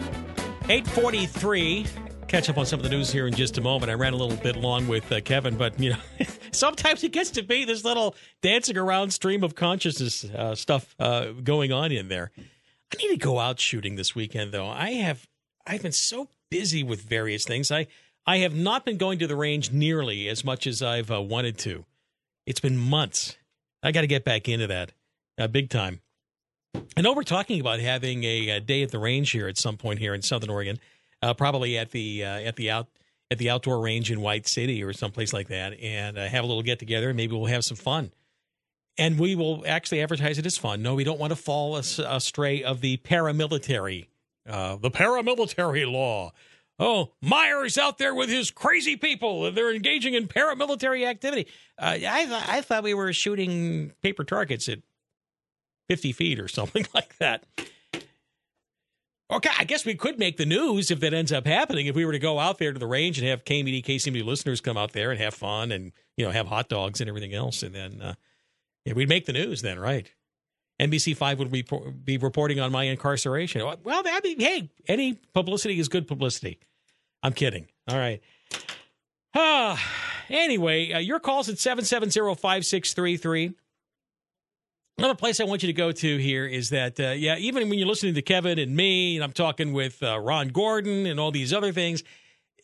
[0.69, 1.87] 843
[2.31, 3.91] catch up on some of the news here in just a moment.
[3.91, 5.97] I ran a little bit long with uh, Kevin, but you know,
[6.53, 11.33] sometimes it gets to be this little dancing around stream of consciousness uh, stuff uh,
[11.45, 12.31] going on in there.
[12.39, 14.69] I need to go out shooting this weekend, though.
[14.69, 15.29] I have
[15.67, 17.71] I've been so busy with various things.
[17.71, 17.87] I
[18.27, 21.59] I have not been going to the range nearly as much as I've uh, wanted
[21.59, 21.85] to.
[22.47, 23.37] It's been months.
[23.83, 24.93] I got to get back into that
[25.39, 26.01] uh, big time.
[26.97, 29.77] I know we're talking about having a, a day at the range here at some
[29.77, 30.79] point here in Southern Oregon
[31.23, 32.89] uh, probably at the uh, at the out
[33.31, 36.47] at the outdoor range in White City or someplace like that, and uh, have a
[36.47, 37.15] little get together.
[37.15, 38.13] Maybe we'll have some fun,
[38.99, 40.83] and we will actually advertise it as fun.
[40.83, 44.07] No, we don't want to fall astray of the paramilitary,
[44.49, 46.33] uh, the paramilitary law.
[46.83, 49.53] Oh, Myers out there with his crazy people.
[49.53, 51.47] They're engaging in paramilitary activity.
[51.79, 54.79] Uh, I, th- I thought we were shooting paper targets at
[55.91, 57.45] 50 feet or something like that.
[59.31, 61.87] Okay, I guess we could make the news if that ends up happening.
[61.87, 64.61] If we were to go out there to the range and have KMED, KCMD listeners
[64.61, 67.63] come out there and have fun and you know have hot dogs and everything else,
[67.63, 68.15] and then uh,
[68.85, 70.11] yeah, we'd make the news then, right?
[70.81, 73.63] NBC5 would report, be reporting on my incarceration.
[73.85, 76.59] Well, that'd be, hey, any publicity is good publicity.
[77.23, 77.67] I'm kidding.
[77.87, 78.23] All right.
[79.35, 79.77] Uh,
[80.31, 83.53] anyway, uh, your calls at 770 5633.
[85.01, 87.79] Another place I want you to go to here is that, uh, yeah, even when
[87.79, 91.31] you're listening to Kevin and me, and I'm talking with uh, Ron Gordon and all
[91.31, 92.03] these other things,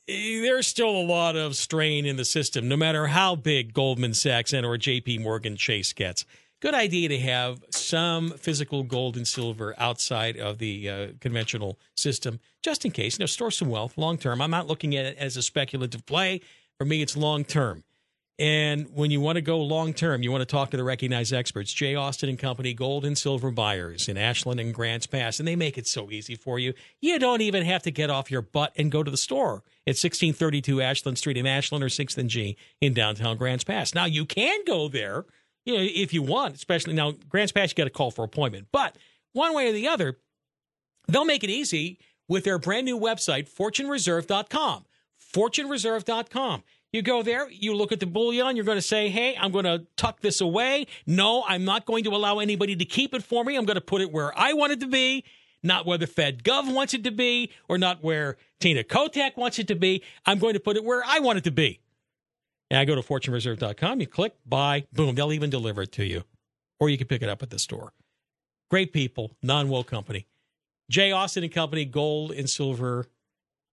[0.07, 4.13] eh, there's still a lot of strain in the system, no matter how big Goldman
[4.13, 6.27] Sachs and or JP Morgan Chase gets.
[6.61, 12.39] Good idea to have some physical gold and silver outside of the uh, conventional system,
[12.63, 13.19] just in case.
[13.19, 14.43] You know, store some wealth long term.
[14.43, 16.43] I'm not looking at it as a speculative play.
[16.77, 17.83] For me, it's long term.
[18.39, 21.33] And when you want to go long term, you want to talk to the recognized
[21.33, 25.49] experts, Jay Austin and Company, gold and silver buyers in Ashland and Grants Pass, and
[25.49, 26.75] they make it so easy for you.
[27.01, 29.97] You don't even have to get off your butt and go to the store at
[29.97, 33.95] 1632 Ashland Street in Ashland or 6th and G in downtown Grants Pass.
[33.95, 35.25] Now you can go there,
[35.65, 38.69] you know, if you want, especially now Grants Pass, you got to call for appointment.
[38.71, 38.99] But
[39.33, 40.19] one way or the other,
[41.09, 44.85] they'll make it easy with their brand new website, fortunereserve.com.
[45.35, 46.63] Fortunereserve.com.
[46.93, 49.65] You go there, you look at the bullion, you're going to say, hey, I'm going
[49.65, 50.87] to tuck this away.
[51.07, 53.57] No, I'm not going to allow anybody to keep it for me.
[53.57, 55.25] I'm going to put it where I want it to be,
[55.63, 59.59] not where the Fed Gov wants it to be, or not where Tina Kotek wants
[59.59, 60.03] it to be.
[60.25, 61.81] I'm going to put it where I want it to be.
[62.71, 66.25] And I go to fortunereserve.com, you click, buy, boom, they'll even deliver it to you.
[66.81, 67.93] Or you can pick it up at the store.
[68.71, 70.27] Great people, non woke company.
[70.91, 73.07] Jay Austin and Company, gold and silver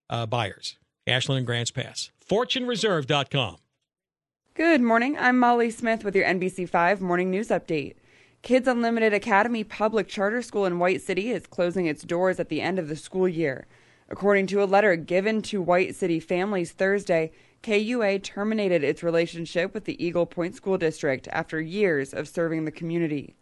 [0.09, 0.77] uh, buyers.
[1.05, 2.11] Ashland and Grants Pass.
[2.27, 3.57] FortuneReserve.com.
[4.53, 5.17] Good morning.
[5.17, 7.95] I'm Molly Smith with your NBC5 Morning News Update.
[8.41, 12.61] Kids Unlimited Academy Public Charter School in White City is closing its doors at the
[12.61, 13.67] end of the school year.
[14.09, 17.31] According to a letter given to White City families Thursday,
[17.63, 22.71] KUA terminated its relationship with the Eagle Point School District after years of serving the
[22.71, 23.35] community.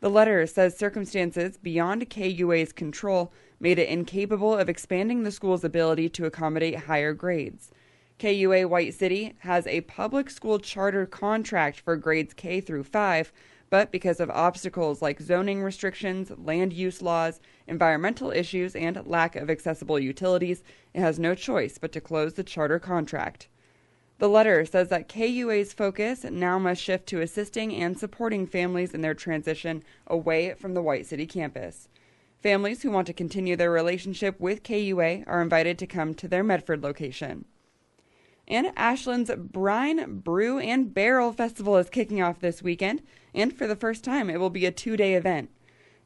[0.00, 6.10] The letter says circumstances beyond KUA's control made it incapable of expanding the school's ability
[6.10, 7.70] to accommodate higher grades.
[8.18, 13.32] KUA White City has a public school charter contract for grades K through 5,
[13.70, 19.50] but because of obstacles like zoning restrictions, land use laws, environmental issues, and lack of
[19.50, 20.62] accessible utilities,
[20.94, 23.48] it has no choice but to close the charter contract.
[24.18, 29.02] The letter says that KUA's focus now must shift to assisting and supporting families in
[29.02, 31.88] their transition away from the White City campus.
[32.42, 36.42] Families who want to continue their relationship with KUA are invited to come to their
[36.42, 37.44] Medford location.
[38.48, 43.02] And Ashland's Brine, Brew, and Barrel Festival is kicking off this weekend,
[43.34, 45.50] and for the first time, it will be a two day event.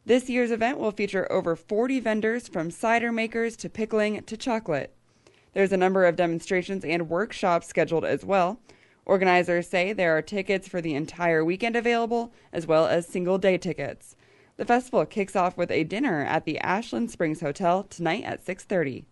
[0.06, 4.96] This year's event will feature over 40 vendors from cider makers to pickling to chocolate.
[5.52, 8.60] There's a number of demonstrations and workshops scheduled as well.
[9.04, 13.58] Organizers say there are tickets for the entire weekend available, as well as single day
[13.58, 14.14] tickets.
[14.56, 19.06] The festival kicks off with a dinner at the Ashland Springs Hotel tonight at 6:30.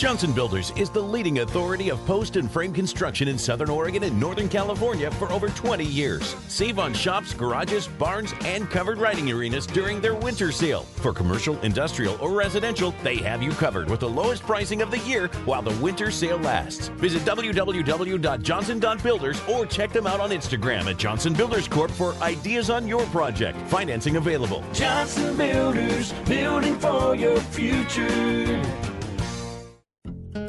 [0.00, 4.18] Johnson Builders is the leading authority of post and frame construction in Southern Oregon and
[4.18, 6.34] Northern California for over 20 years.
[6.48, 10.84] Save on shops, garages, barns, and covered riding arenas during their winter sale.
[11.02, 15.00] For commercial, industrial, or residential, they have you covered with the lowest pricing of the
[15.00, 16.88] year while the winter sale lasts.
[16.96, 22.88] Visit www.johnson.builders or check them out on Instagram at Johnson Builders Corp for ideas on
[22.88, 23.60] your project.
[23.68, 24.64] Financing available.
[24.72, 28.89] Johnson Builders, building for your future.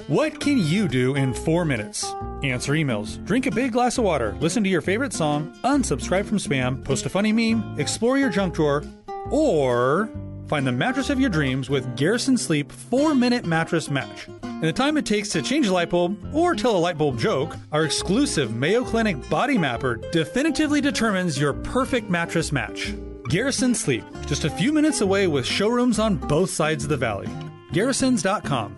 [0.08, 2.04] What can you do in four minutes?
[2.44, 6.38] Answer emails, drink a big glass of water, listen to your favorite song, unsubscribe from
[6.38, 8.84] spam, post a funny meme, explore your junk drawer,
[9.30, 10.10] Or
[10.48, 14.28] find the mattress of your dreams with Garrison Sleep 4 Minute Mattress Match.
[14.44, 17.18] In the time it takes to change a light bulb or tell a light bulb
[17.18, 22.94] joke, our exclusive Mayo Clinic Body Mapper definitively determines your perfect mattress match.
[23.30, 27.30] Garrison Sleep, just a few minutes away with showrooms on both sides of the valley.
[27.72, 28.76] Garrisons.com.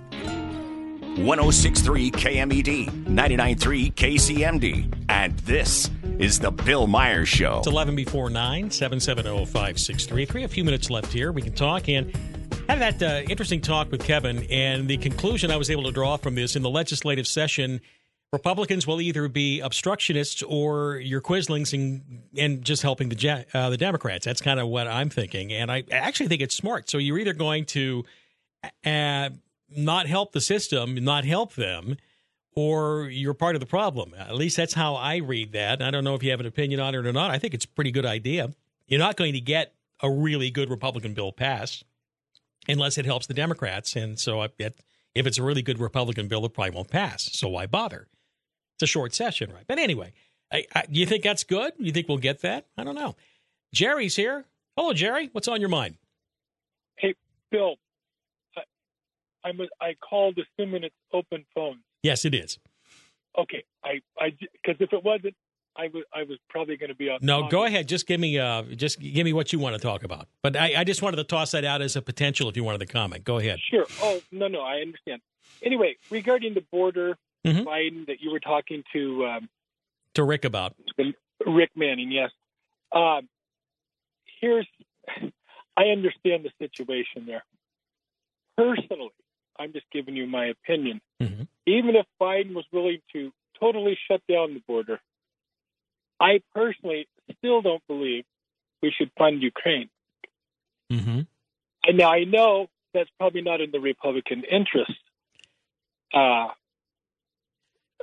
[1.17, 7.59] 1063 KMED, 993 KCMD, and this is the Bill Myers Show.
[7.59, 10.43] It's 11 before 9, 770 5633.
[10.43, 11.31] A few minutes left here.
[11.31, 12.11] We can talk and
[12.67, 14.47] had that uh, interesting talk with Kevin.
[14.49, 17.79] And the conclusion I was able to draw from this in the legislative session
[18.31, 23.77] Republicans will either be obstructionists or your Quislings and, and just helping the uh, the
[23.77, 24.25] Democrats.
[24.25, 26.89] That's kind of what I'm thinking, and I actually think it's smart.
[26.89, 28.03] So you're either going to
[28.83, 29.29] uh,
[29.75, 31.97] not help the system, not help them,
[32.55, 34.13] or you're part of the problem.
[34.17, 35.81] At least that's how I read that.
[35.81, 37.31] I don't know if you have an opinion on it or not.
[37.31, 38.51] I think it's a pretty good idea.
[38.87, 41.83] You're not going to get a really good Republican bill passed
[42.67, 43.95] unless it helps the Democrats.
[43.95, 44.73] And so if
[45.15, 47.29] it's a really good Republican bill, it probably won't pass.
[47.33, 48.07] So why bother?
[48.75, 49.65] It's a short session, right?
[49.67, 50.13] But anyway,
[50.89, 51.73] you think that's good?
[51.77, 52.67] You think we'll get that?
[52.77, 53.15] I don't know.
[53.73, 54.45] Jerry's here.
[54.77, 55.29] Hello, Jerry.
[55.31, 55.95] What's on your mind?
[56.97, 57.15] Hey,
[57.51, 57.75] Bill.
[59.43, 61.79] I, I'm a, I called assuming it's open phone.
[62.01, 62.59] Yes, it is.
[63.37, 64.31] Okay, I I
[64.61, 65.35] because if it wasn't,
[65.75, 67.19] I was I was probably going to be on.
[67.21, 67.87] No, go ahead.
[67.87, 70.27] Just give me uh just give me what you want to talk about.
[70.41, 72.79] But I, I just wanted to toss that out as a potential if you wanted
[72.79, 73.23] to comment.
[73.23, 73.59] Go ahead.
[73.71, 73.85] Sure.
[74.01, 75.21] Oh no no I understand.
[75.63, 77.65] Anyway, regarding the border Mhm.
[77.65, 79.49] Biden that you were talking to um,
[80.13, 80.75] To Rick about.
[81.45, 82.31] Rick Manning, yes.
[82.93, 83.27] Um,
[84.39, 84.65] here's,
[85.75, 87.43] I understand the situation there.
[88.55, 89.09] Personally,
[89.59, 91.01] I'm just giving you my opinion.
[91.21, 91.47] Mhm.
[91.65, 94.99] Even if Biden was willing to totally shut down the border,
[96.19, 98.25] I personally still don't believe
[98.81, 99.89] we should fund Ukraine.
[100.91, 101.21] Mm-hmm.
[101.85, 104.91] And now I know that's probably not in the Republican interest.
[106.13, 106.47] Uh,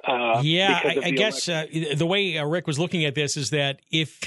[0.07, 3.51] uh, yeah, I, I guess uh, the way uh, Rick was looking at this is
[3.51, 4.21] that if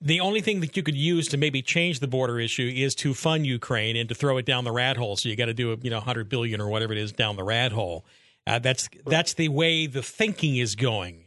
[0.00, 3.14] the only thing that you could use to maybe change the border issue is to
[3.14, 5.78] fund Ukraine and to throw it down the rat hole, so you got to do
[5.82, 8.04] you know 100 billion or whatever it is down the rat hole.
[8.46, 11.24] Uh, that's that's the way the thinking is going,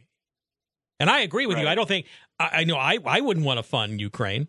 [0.98, 1.68] and I agree with you.
[1.68, 2.06] I don't think
[2.38, 4.48] I, I know I I wouldn't want to fund Ukraine.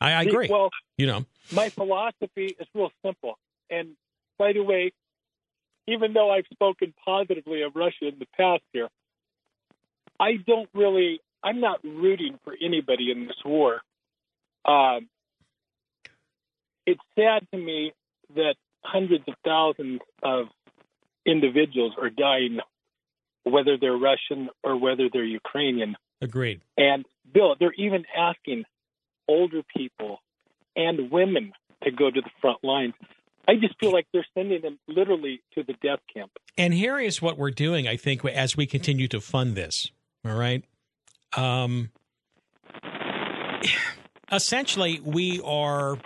[0.00, 0.48] I, I agree.
[0.50, 3.38] Well, you know, my philosophy is real simple.
[3.70, 3.90] And
[4.38, 4.92] by the way,
[5.86, 8.88] even though I've spoken positively of Russia in the past here,
[10.18, 13.80] I don't really, I'm not rooting for anybody in this war.
[14.64, 15.08] Um,
[16.86, 17.92] it's sad to me
[18.34, 20.46] that hundreds of thousands of
[21.26, 22.58] individuals are dying,
[23.44, 25.96] whether they're Russian or whether they're Ukrainian.
[26.20, 26.60] agreed.
[26.76, 28.64] And Bill, they're even asking
[29.28, 30.18] older people
[30.76, 31.52] and women
[31.84, 32.94] to go to the front lines.
[33.48, 36.30] I just feel like they're sending them literally to the death camp.
[36.56, 39.90] And here is what we're doing, I think, as we continue to fund this.
[40.24, 40.64] All right.
[41.36, 41.90] Um,
[44.30, 45.98] essentially, we are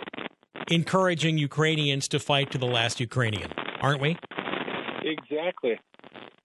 [0.69, 3.51] encouraging Ukrainians to fight to the last Ukrainian,
[3.81, 4.17] aren't we?
[5.03, 5.79] Exactly.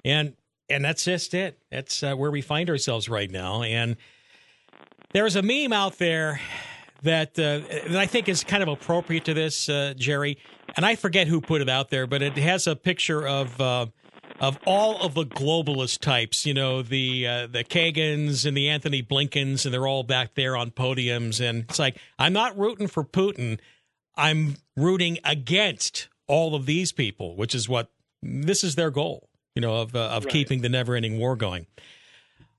[0.04, 0.34] And
[0.68, 1.58] and that's just it.
[1.70, 3.62] That's uh, where we find ourselves right now.
[3.62, 3.96] And
[5.12, 6.40] there's a meme out there
[7.02, 10.38] that uh, that I think is kind of appropriate to this, uh, Jerry.
[10.76, 13.86] And I forget who put it out there, but it has a picture of uh,
[14.42, 16.44] of all of the globalist types.
[16.44, 20.56] You know, the uh, the Kagans and the Anthony Blinkens, and they're all back there
[20.56, 21.40] on podiums.
[21.40, 23.58] And it's like I'm not rooting for Putin.
[24.16, 27.90] I'm rooting against all of these people, which is what
[28.22, 29.28] this is their goal.
[29.54, 30.32] You know, of uh, of Right.
[30.32, 31.66] keeping the never-ending war going.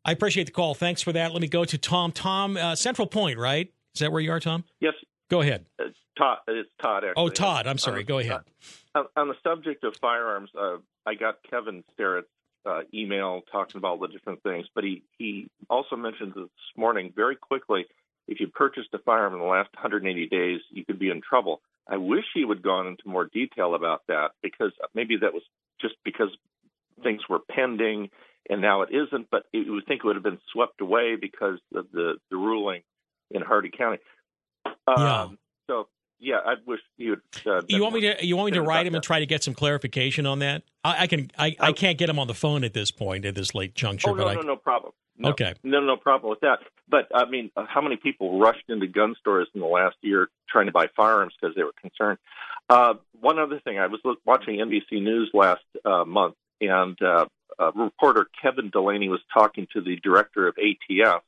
[0.06, 0.74] I appreciate the call.
[0.76, 1.32] Thanks for that.
[1.32, 2.12] Let me go to Tom.
[2.12, 3.72] Tom, uh, Central Point, right?
[3.96, 4.64] Is that where you are, Tom?
[4.80, 4.94] Yes,
[5.30, 5.66] Go ahead.
[5.80, 5.86] uh,
[6.18, 6.40] Todd.
[6.48, 7.04] It's Todd.
[7.06, 7.24] Actually.
[7.24, 7.66] Oh, Todd.
[7.68, 8.02] I'm sorry.
[8.02, 8.42] Uh, Go ahead.
[8.96, 12.28] On, on the subject of firearms, uh, I got Kevin Starrett's
[12.66, 17.12] uh, email talking about all the different things, but he he also mentioned this morning
[17.16, 17.86] very quickly.
[18.28, 21.62] If you purchased a firearm in the last 180 days, you could be in trouble.
[21.90, 25.44] I wish he would gone into more detail about that because maybe that was
[25.82, 26.30] just because
[27.02, 28.10] things were pending
[28.50, 29.28] and now it isn't.
[29.30, 32.82] But you would think it would have been swept away because of the the ruling
[33.32, 34.00] in Harney County.
[34.88, 35.22] Yeah.
[35.24, 35.38] Um,
[35.68, 35.88] so
[36.24, 37.22] yeah, I wish you would.
[37.46, 39.44] Uh, You want me to you want me to write him and try to get
[39.44, 40.64] some clarification on that?
[40.84, 43.36] I, I can I, I can't get him on the phone at this point at
[43.36, 44.10] this late juncture.
[44.10, 44.94] Oh no, I, no, no problem.
[45.18, 45.54] No, Okay.
[45.64, 46.60] no, no problem with that.
[46.90, 50.30] But I mean, uh, how many people rushed into gun stores in the last year
[50.50, 52.18] trying to buy firearms because they were concerned?
[52.70, 57.26] Uh, one other thing, I was watching NBC News last uh, month, and uh,
[57.60, 61.20] uh, reporter Kevin Delaney was talking to the director of ATF,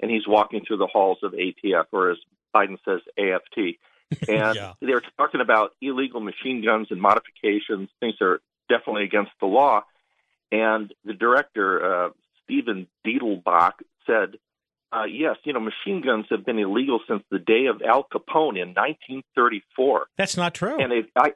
[0.00, 2.18] and he's walking through the halls of ATF, or as
[2.54, 3.78] Biden says AFT.
[4.28, 4.72] And Yeah.
[4.80, 9.82] they're talking about illegal machine guns and modifications, things that are definitely against the law.
[10.52, 12.10] And the director, uh,
[12.44, 13.72] Stephen Dettelbach,
[14.06, 14.36] said,
[14.92, 18.56] uh, yes, you know, machine guns have been illegal since the day of Al Capone
[18.62, 20.06] in 1934.
[20.16, 20.80] That's not true.
[20.80, 21.32] And it, I,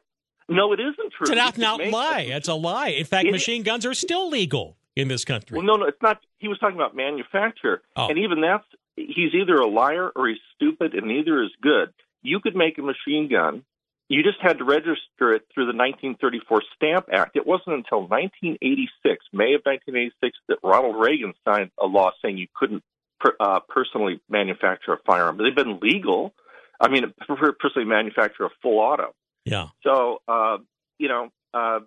[0.49, 1.23] no, it isn't true.
[1.23, 2.21] It's an out and out lie.
[2.29, 2.89] It's a lie.
[2.89, 5.57] In fact, It- machine guns are still legal in this country.
[5.57, 6.21] Well, no, no, it's not.
[6.39, 8.09] He was talking about manufacture, Oh.
[8.09, 8.65] and even that's
[8.97, 11.93] he's either a liar or he's stupid, and neither is good.
[12.23, 13.65] You could make a machine gun.
[14.09, 17.37] You just had to register it through the 1934 Stamp Act.
[17.37, 22.49] It wasn't until 1986, May of 1986, that Ronald Reagan signed a law saying you
[22.53, 22.83] couldn't
[23.21, 25.39] per, uh, personally manufacture a firearm.
[25.39, 26.35] They've been legal.
[26.81, 29.15] I mean, per- personally manufacture a full auto.
[29.45, 29.69] Yeah.
[29.85, 30.59] So, uh,
[30.99, 31.81] you know, uh,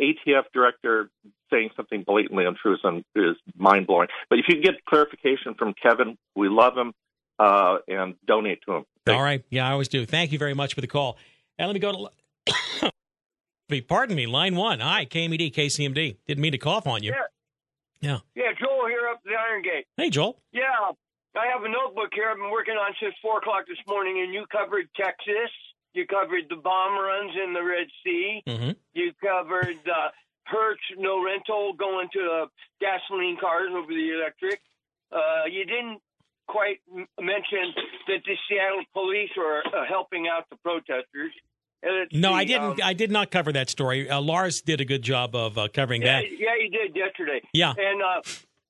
[0.00, 1.10] ATF director
[1.50, 4.08] saying something blatantly untrue is, un- is mind blowing.
[4.28, 6.92] But if you can get clarification from Kevin, we love him
[7.40, 8.84] uh, and donate to him.
[9.08, 9.42] All right.
[9.50, 10.04] Yeah, I always do.
[10.04, 11.16] Thank you very much for the call.
[11.58, 12.10] And let me go
[12.46, 12.92] to.
[13.88, 14.80] Pardon me, line one.
[14.80, 16.16] Hi, KMED, KCMD.
[16.26, 17.12] Didn't mean to cough on you.
[17.12, 17.26] Yeah.
[18.02, 19.86] Yeah, yeah Joel here up at the Iron Gate.
[19.96, 20.40] Hey, Joel.
[20.52, 20.64] Yeah,
[21.36, 24.32] I have a notebook here I've been working on since 4 o'clock this morning, and
[24.32, 25.52] you covered Texas.
[25.92, 28.42] You covered the bomb runs in the Red Sea.
[28.48, 28.70] Mm-hmm.
[28.94, 30.08] You covered uh,
[30.44, 32.46] Hertz no rental going to uh,
[32.80, 34.60] gasoline cars over the electric.
[35.12, 36.00] Uh, you didn't
[36.50, 36.80] quite
[37.20, 37.72] mention
[38.08, 41.32] that the Seattle police are uh, helping out the protesters.
[42.12, 42.62] No, I didn't.
[42.62, 44.10] um, I did not cover that story.
[44.10, 46.30] Uh, Lars did a good job of uh, covering yeah, that.
[46.30, 47.40] yeah, he did yesterday.
[47.54, 47.72] Yeah.
[47.72, 48.20] And uh,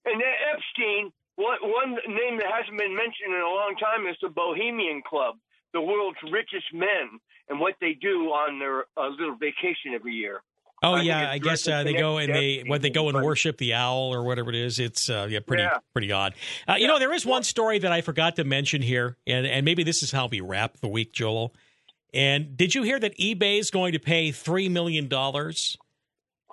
[0.05, 0.23] and
[0.55, 5.03] Epstein, one one name that hasn't been mentioned in a long time is the Bohemian
[5.03, 5.37] Club,
[5.73, 7.19] the world's richest men,
[7.49, 10.43] and what they do on their uh, little vacation every year.
[10.83, 13.59] Oh I yeah, I guess uh, they go and they what they go and worship
[13.59, 14.79] the owl or whatever it is.
[14.79, 15.79] It's uh, yeah, pretty Yeah.
[15.93, 16.35] pretty odd.
[16.67, 19.65] Uh, You know, there is one story that I forgot to mention here, and and
[19.65, 21.55] maybe this is how we wrap the week, Joel.
[22.15, 25.77] And did you hear that eBay is going to pay three million dollars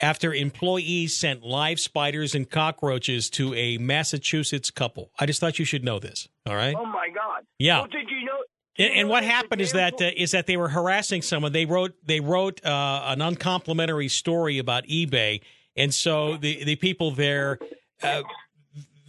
[0.02, 5.10] after employees sent live spiders and cockroaches to a Massachusetts couple?
[5.18, 6.28] I just thought you should know this.
[6.46, 6.76] All right.
[6.78, 7.44] Oh my God!
[7.60, 7.80] Yeah.
[7.80, 8.44] Well, did you know?
[8.78, 11.52] And, and what happened is that uh, is that they were harassing someone.
[11.52, 15.42] They wrote they wrote uh, an uncomplimentary story about eBay,
[15.76, 17.60] and so the the people there
[18.04, 18.24] uh,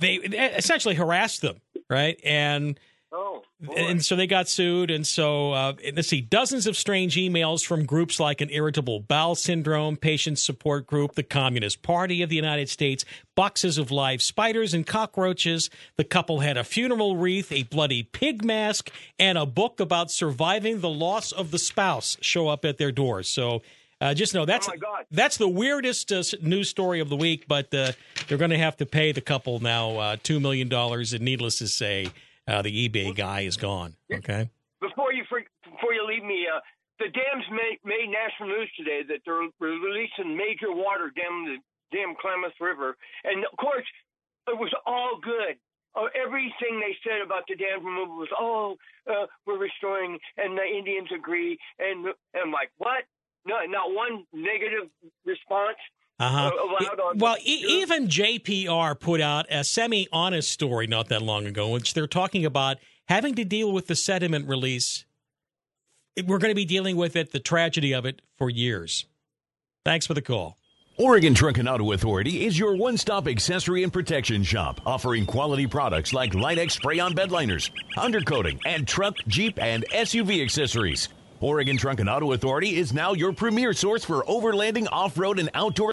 [0.00, 2.18] they essentially harassed them, right?
[2.24, 2.78] And
[3.10, 3.42] Oh,
[3.76, 4.90] and so they got sued.
[4.90, 9.00] And so uh, and let's see, dozens of strange emails from groups like an irritable
[9.00, 13.04] bowel syndrome patient support group, the Communist Party of the United States,
[13.34, 15.70] boxes of live spiders and cockroaches.
[15.96, 20.80] The couple had a funeral wreath, a bloody pig mask, and a book about surviving
[20.80, 23.28] the loss of the spouse show up at their doors.
[23.28, 23.62] So.
[24.00, 24.68] Uh, just know that's
[25.10, 27.90] that's the weirdest uh, news story of the week, but uh,
[28.28, 31.58] they're going to have to pay the couple now uh, two million dollars, and needless
[31.58, 32.06] to say,
[32.48, 33.94] uh, the eBay guy is gone.
[34.12, 34.50] Okay.
[34.80, 36.60] Before you before you leave me, uh,
[36.98, 41.56] the dams made, made national news today that they're releasing major water down the
[41.92, 43.86] damn Klamath River, and of course,
[44.48, 45.56] it was all good.
[45.94, 48.76] Uh, everything they said about the dam removal was, oh,
[49.10, 53.04] uh, we're restoring, and the Indians agree, and, and I'm like, what?
[53.46, 54.90] No, not one negative
[55.24, 55.78] response.
[56.20, 56.48] Uh-huh.
[56.48, 61.68] uh, on Well, e- even JPR put out a semi-honest story not that long ago,
[61.68, 65.04] which they're talking about having to deal with the sediment release.
[66.26, 69.06] We're going to be dealing with it, the tragedy of it, for years.
[69.84, 70.58] Thanks for the call.
[70.98, 75.68] Oregon Truck and Auto Authority is your one stop accessory and protection shop, offering quality
[75.68, 81.08] products like LINE-X spray on bed liners, undercoating, and truck, Jeep, and SUV accessories.
[81.40, 85.50] Oregon Truck and Auto Authority is now your premier source for overlanding, off road, and
[85.54, 85.86] outdoor.